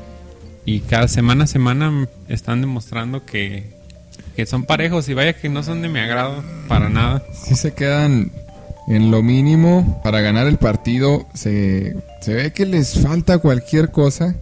y 0.64 0.80
cada 0.80 1.08
semana 1.08 1.44
a 1.44 1.46
semana 1.46 2.08
están 2.28 2.60
demostrando 2.60 3.24
que, 3.24 3.72
que 4.36 4.46
son 4.46 4.64
parejos 4.64 5.08
y 5.08 5.14
vaya 5.14 5.32
que 5.32 5.48
no 5.48 5.62
son 5.62 5.82
de 5.82 5.88
mi 5.88 5.98
agrado 5.98 6.44
para 6.68 6.88
nada. 6.88 7.24
Sí 7.32 7.56
se 7.56 7.72
quedan 7.72 8.30
en 8.88 9.10
lo 9.10 9.22
mínimo 9.22 10.00
para 10.04 10.20
ganar 10.20 10.46
el 10.46 10.58
partido. 10.58 11.26
Se, 11.34 11.96
se 12.20 12.34
ve 12.34 12.52
que 12.52 12.66
les 12.66 13.00
falta 13.00 13.38
cualquier 13.38 13.90
cosa, 13.90 14.36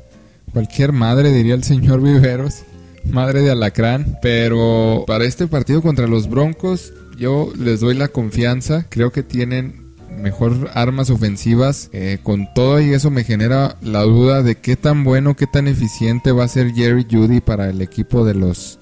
cualquier 0.52 0.92
madre, 0.92 1.32
diría 1.32 1.54
el 1.54 1.64
señor 1.64 2.00
Viveros, 2.00 2.62
madre 3.04 3.42
de 3.42 3.50
alacrán. 3.50 4.18
Pero 4.22 5.04
para 5.06 5.24
este 5.24 5.46
partido 5.46 5.82
contra 5.82 6.06
los 6.06 6.28
Broncos, 6.28 6.92
yo 7.18 7.52
les 7.58 7.80
doy 7.80 7.94
la 7.94 8.08
confianza. 8.08 8.86
Creo 8.88 9.12
que 9.12 9.22
tienen 9.22 9.94
mejor 10.16 10.70
armas 10.74 11.10
ofensivas. 11.10 11.90
Eh, 11.92 12.18
con 12.22 12.48
todo 12.54 12.80
y 12.80 12.92
eso 12.92 13.10
me 13.10 13.24
genera 13.24 13.76
la 13.82 14.02
duda 14.02 14.42
de 14.42 14.56
qué 14.56 14.76
tan 14.76 15.04
bueno, 15.04 15.36
qué 15.36 15.46
tan 15.46 15.68
eficiente 15.68 16.32
va 16.32 16.44
a 16.44 16.48
ser 16.48 16.72
Jerry 16.72 17.06
Judy 17.10 17.40
para 17.40 17.68
el 17.68 17.82
equipo 17.82 18.24
de 18.24 18.34
los 18.34 18.78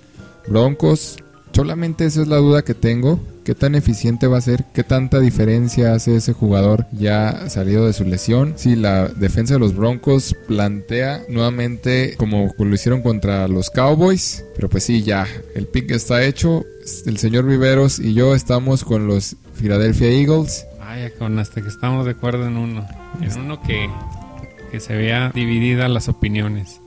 Broncos. 0.49 1.17
Solamente 1.53 2.07
esa 2.07 2.23
es 2.23 2.29
la 2.29 2.37
duda 2.37 2.63
que 2.63 2.75
tengo. 2.75 3.21
¿Qué 3.45 3.55
tan 3.55 3.75
eficiente 3.75 4.27
va 4.27 4.39
a 4.39 4.41
ser? 4.41 4.65
¿Qué 4.73 4.85
tanta 4.85 5.21
diferencia 5.21 5.93
hace 5.93 6.17
ese 6.17 6.33
jugador 6.33 6.87
ya 6.93 7.51
salido 7.51 7.87
de 7.87 7.93
su 7.93 8.05
lesión? 8.05 8.55
Si 8.57 8.75
la 8.75 9.09
defensa 9.09 9.53
de 9.53 9.61
los 9.61 9.77
Broncos 9.77 10.35
plantea 10.49 11.21
nuevamente 11.29 12.15
como 12.17 12.55
lo 12.59 12.75
hicieron 12.75 13.03
contra 13.03 13.47
los 13.47 13.69
Cowboys. 13.69 14.47
Pero 14.57 14.71
pues 14.71 14.85
sí, 14.85 15.03
ya, 15.03 15.27
el 15.55 15.67
pick 15.67 15.91
está 15.91 16.25
hecho. 16.25 16.65
El 17.05 17.19
señor 17.19 17.45
Viveros 17.45 17.99
y 17.99 18.15
yo 18.15 18.35
estamos 18.35 18.83
con 18.83 19.07
los 19.07 19.37
Philadelphia 19.57 20.09
Eagles. 20.09 20.67
Vaya, 20.79 21.11
con 21.11 21.39
hasta 21.39 21.61
que 21.61 21.69
estamos 21.69 22.07
de 22.07 22.13
acuerdo 22.13 22.47
en 22.47 22.57
uno. 22.57 22.87
En 23.21 23.39
uno 23.39 23.61
que, 23.61 23.91
que 24.73 24.81
se 24.81 24.97
vea 24.97 25.31
dividida 25.35 25.89
las 25.89 26.09
opiniones. 26.09 26.81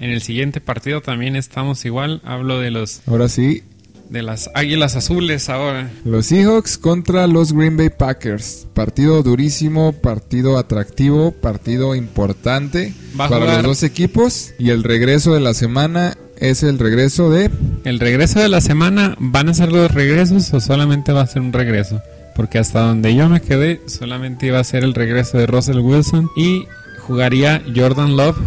En 0.00 0.08
el 0.08 0.22
siguiente 0.22 0.62
partido 0.62 1.02
también 1.02 1.36
estamos 1.36 1.84
igual. 1.84 2.22
Hablo 2.24 2.60
de 2.60 2.70
los. 2.70 3.02
Ahora 3.06 3.28
sí, 3.28 3.62
de 4.10 4.22
las 4.22 4.50
Águilas 4.54 4.96
Azules 4.96 5.48
ahora. 5.48 5.90
Los 6.04 6.26
Seahawks 6.26 6.78
contra 6.78 7.26
los 7.26 7.52
Green 7.52 7.76
Bay 7.76 7.90
Packers. 7.90 8.66
Partido 8.74 9.22
durísimo, 9.22 9.92
partido 9.92 10.58
atractivo, 10.58 11.32
partido 11.32 11.94
importante 11.94 12.92
para 13.16 13.38
los 13.38 13.62
dos 13.62 13.82
equipos. 13.82 14.52
Y 14.58 14.70
el 14.70 14.82
regreso 14.84 15.34
de 15.34 15.40
la 15.40 15.54
semana 15.54 16.16
es 16.38 16.62
el 16.62 16.78
regreso 16.78 17.30
de... 17.30 17.50
El 17.84 18.00
regreso 18.00 18.40
de 18.40 18.48
la 18.48 18.60
semana, 18.60 19.16
¿van 19.18 19.48
a 19.48 19.54
ser 19.54 19.72
los 19.72 19.90
regresos 19.90 20.52
o 20.54 20.60
solamente 20.60 21.12
va 21.12 21.22
a 21.22 21.26
ser 21.26 21.42
un 21.42 21.52
regreso? 21.52 22.00
Porque 22.34 22.58
hasta 22.58 22.80
donde 22.80 23.14
yo 23.14 23.28
me 23.28 23.40
quedé, 23.40 23.80
solamente 23.86 24.46
iba 24.46 24.60
a 24.60 24.64
ser 24.64 24.84
el 24.84 24.94
regreso 24.94 25.38
de 25.38 25.46
Russell 25.46 25.80
Wilson 25.80 26.30
y 26.36 26.66
jugaría 27.00 27.62
Jordan 27.74 28.16
Love. 28.16 28.38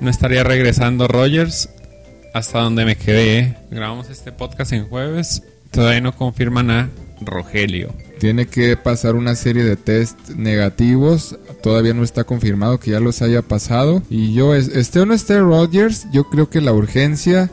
No 0.00 0.10
estaría 0.10 0.44
regresando 0.44 1.08
Rogers 1.08 1.70
hasta 2.32 2.60
donde 2.60 2.84
me 2.84 2.96
quedé. 2.96 3.38
¿eh? 3.38 3.56
Grabamos 3.70 4.10
este 4.10 4.32
podcast 4.32 4.72
en 4.72 4.88
jueves. 4.88 5.42
Todavía 5.70 6.00
no 6.00 6.14
confirman 6.14 6.70
a 6.70 6.90
Rogelio. 7.20 7.94
Tiene 8.18 8.46
que 8.46 8.76
pasar 8.76 9.14
una 9.14 9.34
serie 9.34 9.64
de 9.64 9.76
test 9.76 10.30
negativos. 10.30 11.38
Todavía 11.62 11.94
no 11.94 12.02
está 12.02 12.24
confirmado 12.24 12.80
que 12.80 12.92
ya 12.92 13.00
los 13.00 13.22
haya 13.22 13.42
pasado. 13.42 14.02
Y 14.10 14.34
yo, 14.34 14.54
esté 14.54 15.00
o 15.00 15.06
no 15.06 15.14
esté 15.14 15.38
Rodgers, 15.38 16.06
yo 16.12 16.24
creo 16.24 16.50
que 16.50 16.60
la 16.60 16.72
urgencia 16.72 17.50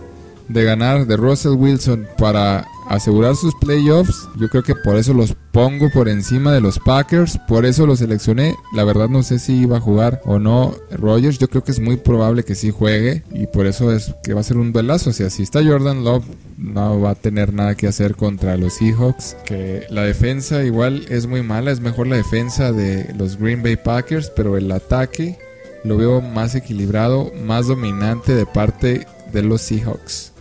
de 0.47 0.63
ganar 0.63 1.07
de 1.07 1.17
Russell 1.17 1.53
Wilson 1.53 2.07
para 2.17 2.67
asegurar 2.89 3.35
sus 3.35 3.55
playoffs. 3.55 4.27
Yo 4.37 4.49
creo 4.49 4.63
que 4.63 4.75
por 4.75 4.95
eso 4.95 5.13
los 5.13 5.35
pongo 5.51 5.89
por 5.89 6.09
encima 6.09 6.53
de 6.53 6.61
los 6.61 6.79
Packers. 6.79 7.39
Por 7.47 7.65
eso 7.65 7.85
los 7.85 7.99
seleccioné. 7.99 8.55
La 8.73 8.83
verdad 8.83 9.09
no 9.09 9.23
sé 9.23 9.39
si 9.39 9.55
iba 9.55 9.77
a 9.77 9.81
jugar 9.81 10.21
o 10.25 10.39
no 10.39 10.75
Rogers. 10.91 11.39
Yo 11.39 11.47
creo 11.47 11.63
que 11.63 11.71
es 11.71 11.79
muy 11.79 11.97
probable 11.97 12.43
que 12.43 12.55
sí 12.55 12.71
juegue. 12.71 13.23
Y 13.31 13.47
por 13.47 13.65
eso 13.65 13.91
es 13.91 14.13
que 14.23 14.33
va 14.33 14.41
a 14.41 14.43
ser 14.43 14.57
un 14.57 14.73
duelazo. 14.73 15.09
O 15.09 15.13
sea, 15.13 15.29
si 15.29 15.43
está 15.43 15.63
Jordan 15.63 16.03
Love, 16.03 16.25
no 16.57 16.99
va 17.01 17.11
a 17.11 17.15
tener 17.15 17.53
nada 17.53 17.75
que 17.75 17.87
hacer 17.87 18.15
contra 18.15 18.57
los 18.57 18.73
Seahawks. 18.73 19.37
Que 19.45 19.85
la 19.89 20.03
defensa 20.03 20.63
igual 20.63 21.05
es 21.09 21.27
muy 21.27 21.43
mala. 21.43 21.71
Es 21.71 21.79
mejor 21.79 22.07
la 22.07 22.17
defensa 22.17 22.71
de 22.71 23.13
los 23.17 23.37
Green 23.37 23.63
Bay 23.63 23.75
Packers. 23.77 24.31
Pero 24.35 24.57
el 24.57 24.71
ataque 24.71 25.37
lo 25.83 25.97
veo 25.97 26.21
más 26.21 26.55
equilibrado, 26.55 27.31
más 27.45 27.67
dominante 27.67 28.33
de 28.33 28.45
parte 28.45 29.05
de 29.31 29.43
los 29.43 29.61
Seahawks. 29.61 30.34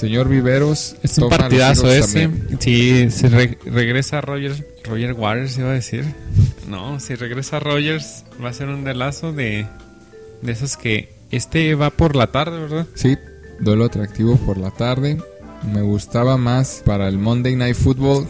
Señor 0.00 0.28
Viveros, 0.28 0.96
Es 1.02 1.18
un 1.18 1.28
partidazo 1.28 1.90
ese. 1.92 2.28
también. 2.28 2.58
Si 2.60 3.28
re- 3.28 3.58
regresa 3.66 4.20
Roger, 4.20 4.66
Roger 4.84 5.12
Waters, 5.12 5.58
iba 5.58 5.70
a 5.70 5.74
decir. 5.74 6.04
No, 6.68 6.98
si 7.00 7.14
regresa 7.14 7.60
Rogers, 7.60 8.24
va 8.42 8.48
a 8.48 8.52
ser 8.52 8.68
un 8.68 8.84
delazo 8.84 9.32
de, 9.32 9.66
de 10.42 10.52
esos 10.52 10.76
que 10.76 11.12
este 11.30 11.74
va 11.74 11.90
por 11.90 12.16
la 12.16 12.28
tarde, 12.28 12.58
¿verdad? 12.60 12.86
Sí, 12.94 13.16
duelo 13.60 13.84
atractivo 13.84 14.36
por 14.36 14.56
la 14.58 14.70
tarde. 14.70 15.18
Me 15.72 15.82
gustaba 15.82 16.36
más 16.38 16.82
para 16.86 17.06
el 17.08 17.18
Monday 17.18 17.54
Night 17.56 17.76
Football. 17.76 18.26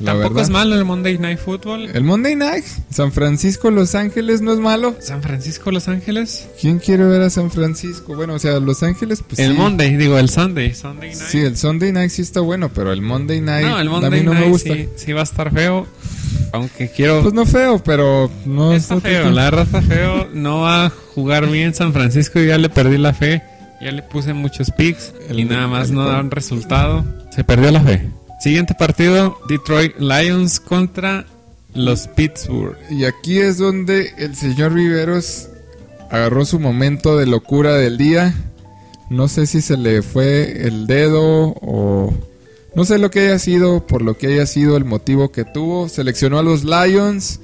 La 0.00 0.12
Tampoco 0.12 0.34
verdad. 0.34 0.42
es 0.42 0.50
malo 0.50 0.74
el 0.76 0.84
Monday 0.84 1.16
Night 1.18 1.38
Football. 1.38 1.88
El 1.94 2.04
Monday 2.04 2.36
Night, 2.36 2.64
San 2.90 3.12
Francisco, 3.12 3.70
Los 3.70 3.94
Ángeles, 3.94 4.42
no 4.42 4.52
es 4.52 4.58
malo. 4.58 4.94
San 5.00 5.22
Francisco, 5.22 5.70
Los 5.70 5.88
Ángeles. 5.88 6.48
¿Quién 6.60 6.78
quiere 6.80 7.04
ver 7.04 7.22
a 7.22 7.30
San 7.30 7.50
Francisco? 7.50 8.14
Bueno, 8.14 8.34
o 8.34 8.38
sea, 8.38 8.60
Los 8.60 8.82
Ángeles, 8.82 9.22
pues 9.26 9.38
el 9.38 9.52
sí. 9.52 9.58
Monday, 9.58 9.96
digo, 9.96 10.18
el 10.18 10.28
Sunday. 10.28 10.74
Sunday 10.74 11.10
Night. 11.14 11.22
Sí, 11.28 11.38
el 11.40 11.56
Sunday 11.56 11.92
Night 11.92 12.10
sí 12.10 12.20
está 12.22 12.40
bueno, 12.40 12.70
pero 12.74 12.92
el 12.92 13.00
Monday 13.00 13.40
Night 13.40 13.66
no, 13.66 13.80
el 13.80 13.88
a 13.88 13.90
Monday 13.90 14.20
mí 14.20 14.26
no 14.26 14.32
Night 14.34 14.44
me 14.44 14.50
gusta. 14.50 14.74
Sí, 14.74 14.88
sí 14.96 15.12
va 15.14 15.20
a 15.20 15.24
estar 15.24 15.50
feo. 15.52 15.86
Aunque 16.52 16.90
quiero. 16.90 17.22
Pues 17.22 17.32
no 17.34 17.46
feo, 17.46 17.82
pero 17.82 18.30
no 18.44 18.72
está 18.74 19.00
feo, 19.00 19.30
la 19.30 19.44
verdad 19.44 19.62
está 19.64 19.80
feo. 19.82 20.28
No 20.34 20.60
va 20.60 20.86
a 20.86 20.90
jugar 21.14 21.48
bien 21.50 21.74
San 21.74 21.92
Francisco 21.94 22.38
y 22.40 22.48
ya 22.48 22.58
le 22.58 22.68
perdí 22.68 22.98
la 22.98 23.14
fe. 23.14 23.42
Ya 23.80 23.92
le 23.92 24.02
puse 24.02 24.32
muchos 24.34 24.70
picks 24.70 25.12
y 25.30 25.40
El- 25.42 25.48
nada 25.48 25.66
más 25.68 25.88
el- 25.88 25.94
no 25.96 26.06
dan 26.06 26.30
resultado. 26.30 27.04
Se 27.34 27.44
perdió 27.44 27.70
la 27.70 27.80
fe. 27.80 28.08
Siguiente 28.38 28.74
partido, 28.74 29.38
Detroit 29.48 29.96
Lions 29.98 30.60
contra 30.60 31.26
los 31.74 32.06
Pittsburgh. 32.08 32.76
Y 32.90 33.04
aquí 33.04 33.38
es 33.38 33.58
donde 33.58 34.12
el 34.18 34.36
señor 34.36 34.74
Viveros 34.74 35.48
agarró 36.10 36.44
su 36.44 36.60
momento 36.60 37.16
de 37.16 37.26
locura 37.26 37.74
del 37.76 37.98
día. 37.98 38.34
No 39.08 39.28
sé 39.28 39.46
si 39.46 39.60
se 39.60 39.76
le 39.76 40.02
fue 40.02 40.66
el 40.66 40.86
dedo 40.86 41.54
o 41.60 42.12
no 42.74 42.84
sé 42.84 42.98
lo 42.98 43.10
que 43.10 43.20
haya 43.20 43.38
sido, 43.38 43.86
por 43.86 44.02
lo 44.02 44.18
que 44.18 44.26
haya 44.26 44.44
sido 44.44 44.76
el 44.76 44.84
motivo 44.84 45.32
que 45.32 45.44
tuvo. 45.44 45.88
Seleccionó 45.88 46.38
a 46.38 46.42
los 46.42 46.62
Lions. 46.62 47.40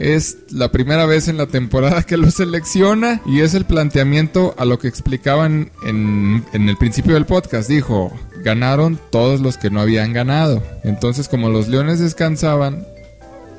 Es 0.00 0.38
la 0.50 0.72
primera 0.72 1.04
vez 1.04 1.28
en 1.28 1.36
la 1.36 1.46
temporada 1.46 2.02
que 2.04 2.16
lo 2.16 2.30
selecciona 2.30 3.20
y 3.26 3.40
es 3.40 3.52
el 3.54 3.66
planteamiento 3.66 4.54
a 4.56 4.64
lo 4.64 4.78
que 4.78 4.88
explicaban 4.88 5.70
en, 5.86 6.42
en 6.54 6.68
el 6.70 6.76
principio 6.78 7.12
del 7.14 7.26
podcast. 7.26 7.68
Dijo, 7.68 8.10
ganaron 8.42 8.98
todos 9.12 9.40
los 9.40 9.58
que 9.58 9.68
no 9.68 9.78
habían 9.80 10.14
ganado. 10.14 10.62
Entonces 10.84 11.28
como 11.28 11.50
los 11.50 11.68
Leones 11.68 11.98
descansaban, 12.00 12.86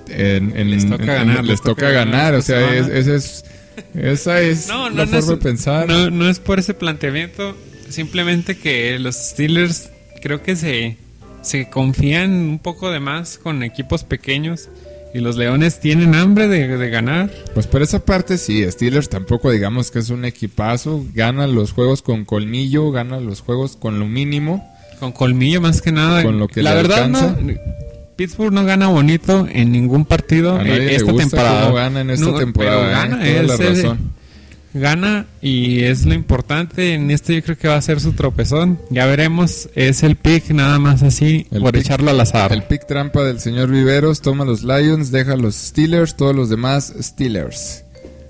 en, 0.09 0.57
en- 0.57 0.71
Les 0.71 0.89
toca 0.89 1.03
en- 1.03 1.07
ganar, 1.27 1.37
les, 1.37 1.45
les 1.47 1.61
toca, 1.61 1.69
toca 1.75 1.89
ganar 1.91 2.11
ganar. 2.33 2.33
O 2.35 2.41
sea, 2.41 2.75
es, 2.75 2.87
ese 2.87 3.15
es, 3.15 3.45
esa 3.93 4.41
es 4.41 4.67
No, 4.67 4.89
no, 4.89 4.95
la 4.97 5.05
no 5.05 5.11
forma 5.11 5.19
es, 5.19 5.27
de 5.27 5.37
pensar. 5.37 5.87
no, 5.87 6.09
no 6.09 6.27
es 6.27 6.39
por 6.39 6.57
ese 6.59 6.73
planteamiento. 6.73 7.55
Simplemente 7.87 8.57
que 8.57 8.97
los 8.97 9.15
Steelers 9.15 9.89
creo 10.23 10.41
que 10.41 10.55
se, 10.55 10.97
se 11.43 11.69
confían 11.69 12.31
un 12.31 12.57
poco 12.59 12.89
de 12.89 12.99
más 12.99 13.37
con 13.37 13.61
equipos 13.61 14.03
pequeños. 14.03 14.69
Y 15.13 15.19
los 15.19 15.35
Leones 15.35 15.79
tienen 15.79 16.15
hambre 16.15 16.47
de, 16.47 16.77
de 16.77 16.89
ganar. 16.89 17.29
Pues 17.53 17.67
por 17.67 17.81
esa 17.81 17.99
parte 18.05 18.37
sí, 18.37 18.63
Steelers 18.71 19.09
tampoco 19.09 19.51
digamos 19.51 19.91
que 19.91 19.99
es 19.99 20.09
un 20.09 20.23
equipazo. 20.25 21.03
Gana 21.13 21.47
los 21.47 21.73
juegos 21.73 22.01
con 22.01 22.23
colmillo, 22.25 22.91
gana 22.91 23.19
los 23.19 23.41
juegos 23.41 23.75
con 23.75 23.99
lo 23.99 24.05
mínimo. 24.07 24.65
Con 24.99 25.11
colmillo 25.11 25.59
más 25.61 25.81
que 25.81 25.91
nada. 25.91 26.23
Con 26.23 26.39
lo 26.39 26.47
que 26.47 26.63
La 26.63 26.71
le 26.71 26.75
verdad, 26.77 27.03
alcanza. 27.03 27.35
no, 27.41 27.53
Pittsburgh 28.15 28.53
no 28.53 28.63
gana 28.65 28.87
bonito 28.87 29.47
en 29.51 29.71
ningún 29.71 30.05
partido 30.05 30.55
A 30.55 30.61
eh, 30.61 30.65
nadie 30.67 30.79
le 30.79 30.95
esta 30.95 31.11
gusta 31.11 31.23
temporada. 31.29 31.63
cómo 31.63 31.75
gana 31.75 32.01
en 32.01 32.09
esta 32.11 32.25
No, 32.27 32.37
temporada. 32.37 32.77
Pero 32.77 32.87
¿eh? 32.89 32.91
gana, 32.91 33.17
Toda 33.17 33.43
la 33.43 33.53
eh, 33.65 33.69
razón. 33.75 33.99
Gana 34.73 35.25
y 35.41 35.83
es 35.83 36.05
lo 36.05 36.13
importante. 36.13 36.93
En 36.93 37.11
esto 37.11 37.33
yo 37.33 37.41
creo 37.43 37.57
que 37.57 37.67
va 37.67 37.75
a 37.75 37.81
ser 37.81 37.99
su 37.99 38.13
tropezón. 38.13 38.79
Ya 38.89 39.05
veremos. 39.05 39.69
Es 39.75 40.03
el 40.03 40.15
pick 40.15 40.49
nada 40.51 40.79
más 40.79 41.03
así 41.03 41.47
El 41.51 41.61
por 41.61 41.73
pick- 41.73 41.81
echarlo 41.81 42.11
al 42.11 42.19
azar. 42.19 42.51
El 42.53 42.63
pick 42.63 42.85
trampa 42.87 43.23
del 43.23 43.39
señor 43.39 43.69
Viveros 43.69 44.21
toma 44.21 44.45
los 44.45 44.63
Lions, 44.63 45.11
deja 45.11 45.35
los 45.35 45.55
Steelers, 45.55 46.15
todos 46.15 46.35
los 46.35 46.49
demás 46.49 46.93
Steelers. 47.01 47.83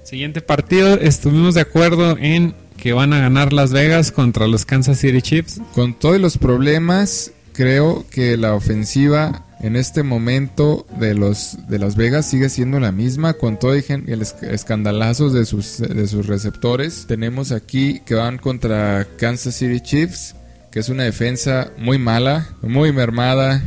Siguiente 0.04 0.42
partido. 0.42 0.96
Estuvimos 1.00 1.56
de 1.56 1.62
acuerdo 1.62 2.18
en 2.20 2.54
que 2.78 2.94
van 2.94 3.14
a 3.14 3.20
ganar 3.20 3.54
Las 3.54 3.72
Vegas 3.72 4.12
contra 4.12 4.48
los 4.48 4.66
Kansas 4.66 4.98
City 5.00 5.22
Chiefs. 5.22 5.62
Con 5.76 5.94
todos 5.94 6.20
los 6.20 6.38
problemas, 6.40 7.32
creo 7.54 8.06
que 8.10 8.36
la 8.38 8.54
ofensiva 8.56 9.46
en 9.62 9.76
este 9.76 10.04
momento 10.04 10.86
de 11.00 11.14
los 11.14 11.58
de 11.68 11.80
Las 11.80 11.96
Vegas 11.96 12.26
sigue 12.26 12.50
siendo 12.50 12.80
la 12.80 12.92
misma 12.92 13.34
con 13.34 13.58
todo 13.60 13.74
el 13.74 13.84
es- 14.22 14.36
escandalazos 14.42 15.34
de 15.34 15.46
sus 15.46 15.78
de 15.80 16.08
sus 16.08 16.28
receptores. 16.28 17.06
Tenemos 17.08 17.52
aquí 17.52 18.02
que 18.06 18.16
van 18.16 18.38
contra 18.38 19.08
Kansas 19.18 19.56
City 19.56 19.80
Chiefs, 19.80 20.36
que 20.72 20.80
es 20.80 20.90
una 20.90 21.04
defensa 21.04 21.72
muy 21.78 21.98
mala, 21.98 22.50
muy 22.62 22.92
mermada, 22.92 23.62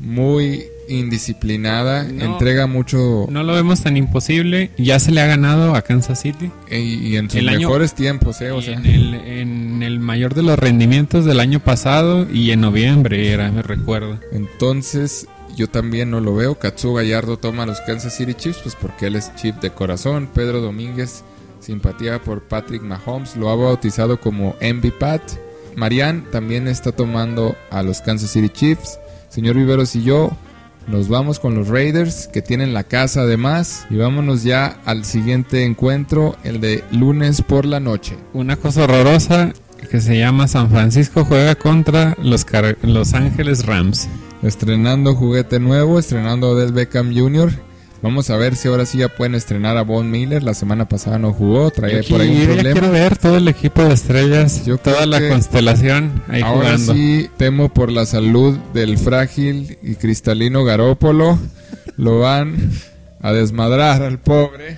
muy 0.00 0.64
indisciplinada, 0.88 2.04
No. 2.04 2.24
entrega 2.24 2.66
mucho 2.66 3.26
No 3.30 3.42
lo 3.42 3.52
vemos 3.54 3.82
tan 3.82 3.96
imposible. 3.96 4.70
Ya 4.78 4.98
se 5.00 5.10
le 5.12 5.20
ha 5.20 5.26
ganado 5.26 5.74
a 5.74 5.82
Kansas 5.82 6.20
City. 6.22 6.50
y, 6.70 6.76
y 6.76 7.16
en 7.16 7.28
sus 7.28 7.40
El 7.40 7.48
año- 7.50 7.68
mejores 7.68 7.94
tiempos, 7.94 8.40
eh, 8.40 8.50
o 8.52 8.62
sea, 8.62 8.74
en, 8.74 8.86
el, 8.86 9.14
en 9.14 9.67
el 9.98 10.04
mayor 10.04 10.32
de 10.34 10.44
los 10.44 10.56
rendimientos 10.56 11.24
del 11.24 11.40
año 11.40 11.58
pasado 11.58 12.24
y 12.30 12.52
en 12.52 12.60
noviembre 12.60 13.32
era, 13.32 13.50
me 13.50 13.62
recuerdo. 13.62 14.20
Entonces, 14.30 15.26
yo 15.56 15.68
también 15.68 16.12
no 16.12 16.20
lo 16.20 16.36
veo. 16.36 16.56
Katsu 16.56 16.94
Gallardo 16.94 17.36
toma 17.36 17.64
a 17.64 17.66
los 17.66 17.80
Kansas 17.80 18.16
City 18.16 18.34
Chiefs, 18.34 18.60
pues 18.62 18.76
porque 18.76 19.08
él 19.08 19.16
es 19.16 19.34
chip 19.34 19.56
de 19.56 19.70
corazón. 19.70 20.28
Pedro 20.32 20.60
Domínguez, 20.60 21.24
simpatía 21.58 22.22
por 22.22 22.42
Patrick 22.42 22.80
Mahomes, 22.80 23.34
lo 23.34 23.50
ha 23.50 23.56
bautizado 23.56 24.20
como 24.20 24.54
MVP-Pat. 24.60 25.20
Marian 25.74 26.30
también 26.30 26.68
está 26.68 26.92
tomando 26.92 27.56
a 27.70 27.82
los 27.82 28.00
Kansas 28.00 28.30
City 28.30 28.50
Chiefs. 28.50 29.00
Señor 29.30 29.56
Viveros 29.56 29.96
y 29.96 30.04
yo 30.04 30.30
nos 30.86 31.08
vamos 31.08 31.40
con 31.40 31.56
los 31.56 31.66
Raiders, 31.66 32.28
que 32.28 32.40
tienen 32.40 32.72
la 32.72 32.84
casa 32.84 33.22
además. 33.22 33.84
Y 33.90 33.96
vámonos 33.96 34.44
ya 34.44 34.78
al 34.84 35.04
siguiente 35.04 35.64
encuentro, 35.64 36.36
el 36.44 36.60
de 36.60 36.84
lunes 36.92 37.42
por 37.42 37.64
la 37.64 37.80
noche. 37.80 38.16
Una 38.32 38.54
cosa 38.54 38.84
horrorosa 38.84 39.52
que 39.90 40.00
se 40.00 40.18
llama 40.18 40.48
San 40.48 40.70
Francisco 40.70 41.24
juega 41.24 41.54
contra 41.54 42.16
los, 42.22 42.44
Car- 42.44 42.76
los 42.82 43.14
Ángeles 43.14 43.64
Rams. 43.66 44.08
Estrenando 44.42 45.14
juguete 45.14 45.58
nuevo, 45.60 45.98
estrenando 45.98 46.46
a 46.48 46.50
Odell 46.50 46.72
Beckham 46.72 47.14
Jr. 47.16 47.50
Vamos 48.00 48.30
a 48.30 48.36
ver 48.36 48.54
si 48.54 48.68
ahora 48.68 48.86
sí 48.86 48.98
ya 48.98 49.08
pueden 49.08 49.34
estrenar 49.34 49.76
a 49.76 49.82
Von 49.82 50.08
Miller. 50.08 50.44
La 50.44 50.54
semana 50.54 50.88
pasada 50.88 51.18
no 51.18 51.32
jugó, 51.32 51.70
traía 51.72 52.02
por 52.08 52.20
ahí 52.20 52.28
un 52.30 52.36
ya 52.38 52.44
problema. 52.52 52.72
quiero 52.72 52.92
ver 52.92 53.16
todo 53.16 53.36
el 53.38 53.48
equipo 53.48 53.82
de 53.82 53.94
estrellas, 53.94 54.64
Yo 54.64 54.78
toda 54.78 55.04
la 55.06 55.28
constelación 55.28 56.22
ahí 56.28 56.42
Ahora 56.42 56.76
jugando. 56.78 56.92
sí 56.94 57.28
temo 57.36 57.68
por 57.70 57.90
la 57.90 58.06
salud 58.06 58.56
del 58.72 58.98
frágil 58.98 59.78
y 59.82 59.96
cristalino 59.96 60.62
Garópolo. 60.64 61.38
Lo 61.96 62.20
van 62.20 62.70
a 63.20 63.32
desmadrar 63.32 64.00
al 64.02 64.20
pobre. 64.20 64.76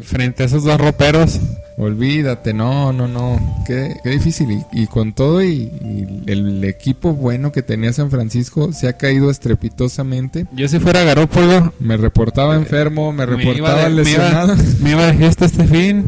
Frente 0.00 0.42
a 0.42 0.46
esos 0.46 0.64
dos 0.64 0.80
roperos, 0.80 1.38
Olvídate, 1.78 2.52
no, 2.52 2.92
no, 2.92 3.08
no. 3.08 3.64
Qué, 3.66 3.96
qué 4.04 4.10
difícil. 4.10 4.50
Y, 4.72 4.82
y 4.82 4.86
con 4.86 5.14
todo 5.14 5.42
y, 5.42 5.70
y 5.82 6.22
el 6.30 6.62
equipo 6.64 7.14
bueno 7.14 7.50
que 7.50 7.62
tenía 7.62 7.92
San 7.94 8.10
Francisco 8.10 8.72
se 8.72 8.88
ha 8.88 8.98
caído 8.98 9.30
estrepitosamente. 9.30 10.46
yo 10.52 10.68
si 10.68 10.78
fuera 10.78 11.02
Garópolo, 11.02 11.72
Me 11.80 11.96
reportaba 11.96 12.56
enfermo, 12.56 13.10
me 13.12 13.26
me 13.26 13.36
reportaba 13.36 13.84
de, 13.84 13.88
me, 13.88 13.90
iba, 13.90 14.02
lesionado. 14.02 14.54
me 14.80 14.90
iba 14.90 15.06
de 15.06 15.14
fiesta 15.14 15.46
este 15.46 15.64
fin, 15.64 16.04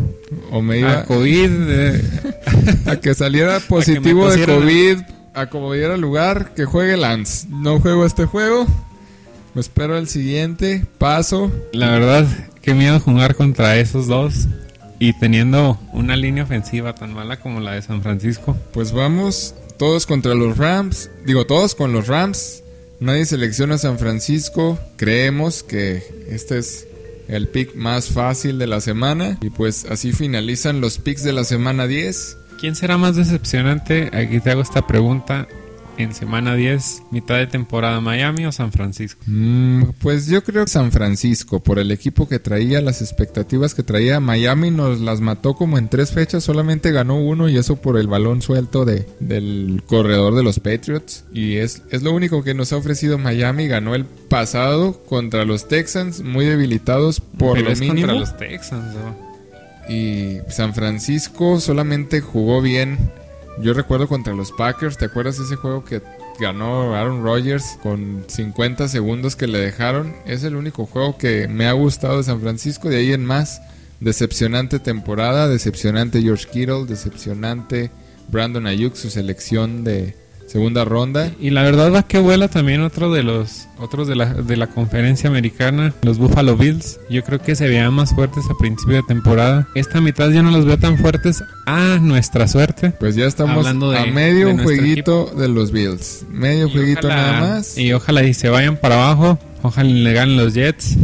O 0.52 0.60
me 0.60 0.78
iba 0.80 1.00
a 1.00 1.04
COVID, 1.06 1.50
eh, 1.50 2.02
a 2.86 2.96
que 2.96 3.14
saliera 3.14 3.58
positivo 3.68 4.30
de 4.30 4.44
pusieran- 4.46 4.60
COVID, 4.60 4.98
a 5.34 5.46
como 5.48 5.72
diera 5.72 5.96
lugar, 5.96 6.52
que 6.54 6.66
juegue 6.66 6.96
Lance. 6.98 7.48
No 7.48 7.80
juego 7.80 8.04
este 8.06 8.26
juego. 8.26 8.66
Me 9.54 9.60
espero 9.62 9.96
el 9.96 10.08
siguiente. 10.08 10.84
Paso. 10.98 11.50
La 11.72 11.90
verdad, 11.90 12.26
qué 12.64 12.72
miedo 12.74 12.98
jugar 12.98 13.34
contra 13.34 13.76
esos 13.76 14.06
dos. 14.06 14.48
Y 14.98 15.12
teniendo 15.18 15.78
una 15.92 16.16
línea 16.16 16.44
ofensiva 16.44 16.94
tan 16.94 17.12
mala 17.12 17.38
como 17.38 17.60
la 17.60 17.72
de 17.72 17.82
San 17.82 18.02
Francisco. 18.02 18.56
Pues 18.72 18.92
vamos 18.92 19.54
todos 19.76 20.06
contra 20.06 20.34
los 20.34 20.56
Rams. 20.56 21.10
Digo, 21.26 21.44
todos 21.46 21.74
con 21.74 21.92
los 21.92 22.06
Rams. 22.06 22.62
Nadie 23.00 23.26
selecciona 23.26 23.74
a 23.74 23.78
San 23.78 23.98
Francisco. 23.98 24.78
Creemos 24.96 25.62
que 25.62 26.02
este 26.28 26.58
es 26.58 26.86
el 27.28 27.48
pick 27.48 27.74
más 27.74 28.08
fácil 28.08 28.58
de 28.58 28.66
la 28.66 28.80
semana. 28.80 29.36
Y 29.42 29.50
pues 29.50 29.84
así 29.90 30.12
finalizan 30.12 30.80
los 30.80 30.98
picks 30.98 31.22
de 31.22 31.32
la 31.32 31.44
semana 31.44 31.86
10. 31.86 32.38
¿Quién 32.60 32.76
será 32.76 32.96
más 32.96 33.16
decepcionante? 33.16 34.10
Aquí 34.16 34.40
te 34.40 34.52
hago 34.52 34.62
esta 34.62 34.86
pregunta. 34.86 35.48
En 35.96 36.12
semana 36.12 36.56
10, 36.56 37.04
mitad 37.12 37.36
de 37.36 37.46
temporada, 37.46 38.00
Miami 38.00 38.46
o 38.46 38.52
San 38.52 38.72
Francisco. 38.72 39.20
Mm, 39.26 39.90
pues 40.00 40.26
yo 40.26 40.42
creo 40.42 40.64
que 40.64 40.70
San 40.70 40.90
Francisco, 40.90 41.62
por 41.62 41.78
el 41.78 41.92
equipo 41.92 42.28
que 42.28 42.40
traía, 42.40 42.80
las 42.80 43.00
expectativas 43.00 43.74
que 43.74 43.84
traía, 43.84 44.18
Miami 44.18 44.72
nos 44.72 45.00
las 45.00 45.20
mató 45.20 45.54
como 45.54 45.78
en 45.78 45.88
tres 45.88 46.10
fechas, 46.10 46.42
solamente 46.42 46.90
ganó 46.90 47.20
uno 47.20 47.48
y 47.48 47.56
eso 47.56 47.76
por 47.76 47.96
el 47.96 48.08
balón 48.08 48.42
suelto 48.42 48.84
de, 48.84 49.06
del 49.20 49.82
corredor 49.86 50.34
de 50.34 50.42
los 50.42 50.58
Patriots. 50.58 51.24
Y 51.32 51.56
es, 51.56 51.82
es 51.90 52.02
lo 52.02 52.12
único 52.12 52.42
que 52.42 52.54
nos 52.54 52.72
ha 52.72 52.76
ofrecido 52.76 53.16
Miami, 53.16 53.68
ganó 53.68 53.94
el 53.94 54.04
pasado 54.04 55.04
contra 55.04 55.44
los 55.44 55.68
Texans, 55.68 56.22
muy 56.22 56.44
debilitados 56.44 57.20
por 57.20 57.54
Pero 57.54 57.66
lo 57.66 57.72
es 57.72 57.80
mínimo. 57.80 58.08
contra 58.08 58.14
los 58.18 58.36
Texans, 58.36 58.94
¿no? 58.94 59.34
Y 59.88 60.38
San 60.48 60.74
Francisco 60.74 61.60
solamente 61.60 62.20
jugó 62.20 62.62
bien 62.62 62.98
Yo 63.60 63.72
recuerdo 63.72 64.08
contra 64.08 64.34
los 64.34 64.50
Packers, 64.50 64.98
¿te 64.98 65.04
acuerdas 65.04 65.38
ese 65.38 65.54
juego 65.54 65.84
que 65.84 66.02
ganó 66.40 66.94
Aaron 66.94 67.22
Rodgers 67.22 67.78
con 67.82 68.24
50 68.26 68.88
segundos 68.88 69.36
que 69.36 69.46
le 69.46 69.58
dejaron? 69.58 70.14
Es 70.26 70.42
el 70.42 70.56
único 70.56 70.86
juego 70.86 71.16
que 71.18 71.46
me 71.46 71.66
ha 71.66 71.72
gustado 71.72 72.18
de 72.18 72.24
San 72.24 72.40
Francisco, 72.40 72.88
de 72.88 72.96
ahí 72.96 73.12
en 73.12 73.24
más. 73.24 73.62
Decepcionante 74.00 74.80
temporada, 74.80 75.48
decepcionante 75.48 76.20
George 76.20 76.48
Kittle, 76.52 76.84
decepcionante 76.86 77.90
Brandon 78.28 78.66
Ayuk, 78.66 78.96
su 78.96 79.08
selección 79.08 79.84
de, 79.84 80.16
segunda 80.46 80.84
ronda. 80.84 81.32
Y 81.40 81.50
la 81.50 81.62
verdad 81.62 81.92
va 81.92 82.02
que 82.04 82.18
vuela 82.18 82.48
también 82.48 82.82
otro 82.82 83.12
de 83.12 83.22
los 83.22 83.66
otros 83.78 84.08
de 84.08 84.16
la, 84.16 84.26
de 84.26 84.56
la 84.56 84.68
conferencia 84.68 85.28
americana, 85.28 85.94
los 86.02 86.18
Buffalo 86.18 86.56
Bills. 86.56 87.00
Yo 87.10 87.22
creo 87.24 87.40
que 87.40 87.56
se 87.56 87.68
veían 87.68 87.92
más 87.92 88.14
fuertes 88.14 88.44
a 88.50 88.54
principio 88.58 88.96
de 88.96 89.02
temporada. 89.02 89.68
Esta 89.74 90.00
mitad 90.00 90.30
ya 90.30 90.42
no 90.42 90.50
los 90.50 90.64
veo 90.64 90.78
tan 90.78 90.98
fuertes 90.98 91.42
a 91.66 91.98
nuestra 92.00 92.48
suerte. 92.48 92.90
Pues 92.92 93.16
ya 93.16 93.26
estamos 93.26 93.66
a 93.66 93.74
medio 94.06 94.56
jueguito 94.58 95.32
de 95.36 95.48
los 95.48 95.72
Bills. 95.72 96.24
Medio 96.30 96.70
jueguito 96.70 97.08
nada 97.08 97.40
más. 97.40 97.76
Y 97.78 97.92
ojalá 97.92 98.22
y 98.24 98.34
se 98.34 98.48
vayan 98.48 98.76
para 98.76 98.96
abajo. 98.96 99.38
Ojalá 99.62 99.88
le 99.88 100.12
ganen 100.12 100.36
los 100.36 100.54
Jets. 100.54 100.96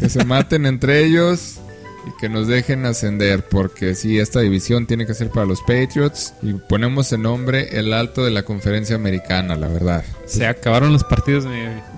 Que 0.00 0.08
se 0.08 0.24
maten 0.24 0.66
entre 0.66 1.04
ellos 1.04 1.60
y 2.06 2.10
que 2.20 2.28
nos 2.28 2.48
dejen 2.48 2.84
ascender, 2.86 3.46
porque 3.48 3.94
si 3.94 4.18
esta 4.18 4.40
división 4.40 4.86
tiene 4.86 5.06
que 5.06 5.14
ser 5.14 5.30
para 5.30 5.46
los 5.46 5.60
Patriots 5.60 6.34
y 6.42 6.54
ponemos 6.54 7.12
el 7.12 7.22
nombre 7.22 7.78
el 7.78 7.92
alto 7.92 8.24
de 8.24 8.30
la 8.30 8.42
conferencia 8.42 8.96
americana, 8.96 9.56
la 9.56 9.68
verdad. 9.68 10.04
Se 10.26 10.46
acabaron 10.46 10.92
los 10.92 11.04
partidos, 11.04 11.46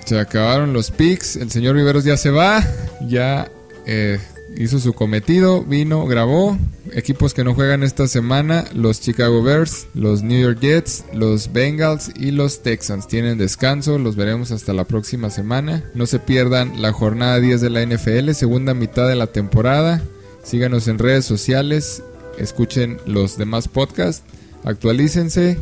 Se 0.04 0.18
acabaron 0.18 0.72
los 0.72 0.90
picks, 0.90 1.36
el 1.36 1.50
señor 1.50 1.76
Viveros 1.76 2.04
ya 2.04 2.16
se 2.16 2.30
va, 2.30 2.62
ya 3.06 3.50
eh, 3.86 4.18
hizo 4.56 4.78
su 4.78 4.92
cometido, 4.92 5.62
vino, 5.64 6.06
grabó. 6.06 6.58
Equipos 6.92 7.34
que 7.34 7.44
no 7.44 7.54
juegan 7.54 7.82
esta 7.82 8.06
semana, 8.06 8.64
los 8.74 9.00
Chicago 9.00 9.42
Bears, 9.42 9.86
los 9.94 10.22
New 10.22 10.40
York 10.40 10.58
Jets, 10.60 11.04
los 11.12 11.52
Bengals 11.52 12.12
y 12.16 12.30
los 12.30 12.62
Texans 12.62 13.08
tienen 13.08 13.38
descanso, 13.38 13.98
los 13.98 14.16
veremos 14.16 14.50
hasta 14.50 14.72
la 14.72 14.84
próxima 14.84 15.30
semana. 15.30 15.84
No 15.94 16.06
se 16.06 16.18
pierdan 16.18 16.80
la 16.80 16.92
jornada 16.92 17.40
10 17.40 17.60
de 17.60 17.70
la 17.70 17.84
NFL, 17.84 18.32
segunda 18.32 18.74
mitad 18.74 19.08
de 19.08 19.16
la 19.16 19.26
temporada. 19.26 20.02
Síganos 20.42 20.88
en 20.88 20.98
redes 20.98 21.24
sociales, 21.24 22.02
escuchen 22.38 22.98
los 23.06 23.38
demás 23.38 23.68
podcasts, 23.68 24.22
actualícense, 24.64 25.58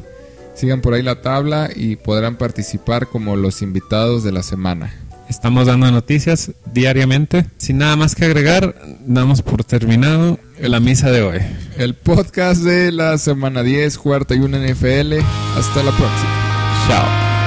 sigan 0.54 0.80
por 0.80 0.94
ahí 0.94 1.02
la 1.02 1.22
tabla 1.22 1.70
y 1.74 1.96
podrán 1.96 2.36
participar 2.36 3.06
como 3.06 3.36
los 3.36 3.62
invitados 3.62 4.24
de 4.24 4.32
la 4.32 4.42
semana. 4.42 5.01
Estamos 5.32 5.66
dando 5.66 5.90
noticias 5.90 6.52
diariamente. 6.74 7.46
Sin 7.56 7.78
nada 7.78 7.96
más 7.96 8.14
que 8.14 8.26
agregar, 8.26 8.74
damos 9.06 9.40
por 9.40 9.64
terminado 9.64 10.38
la 10.60 10.78
misa 10.78 11.10
de 11.10 11.22
hoy. 11.22 11.38
El 11.78 11.94
podcast 11.94 12.62
de 12.62 12.92
la 12.92 13.16
semana 13.16 13.62
10, 13.62 13.96
cuarta 13.96 14.34
y 14.34 14.40
una 14.40 14.58
NFL. 14.58 15.20
Hasta 15.56 15.82
la 15.82 15.92
próxima. 15.92 16.84
Chao. 16.86 17.41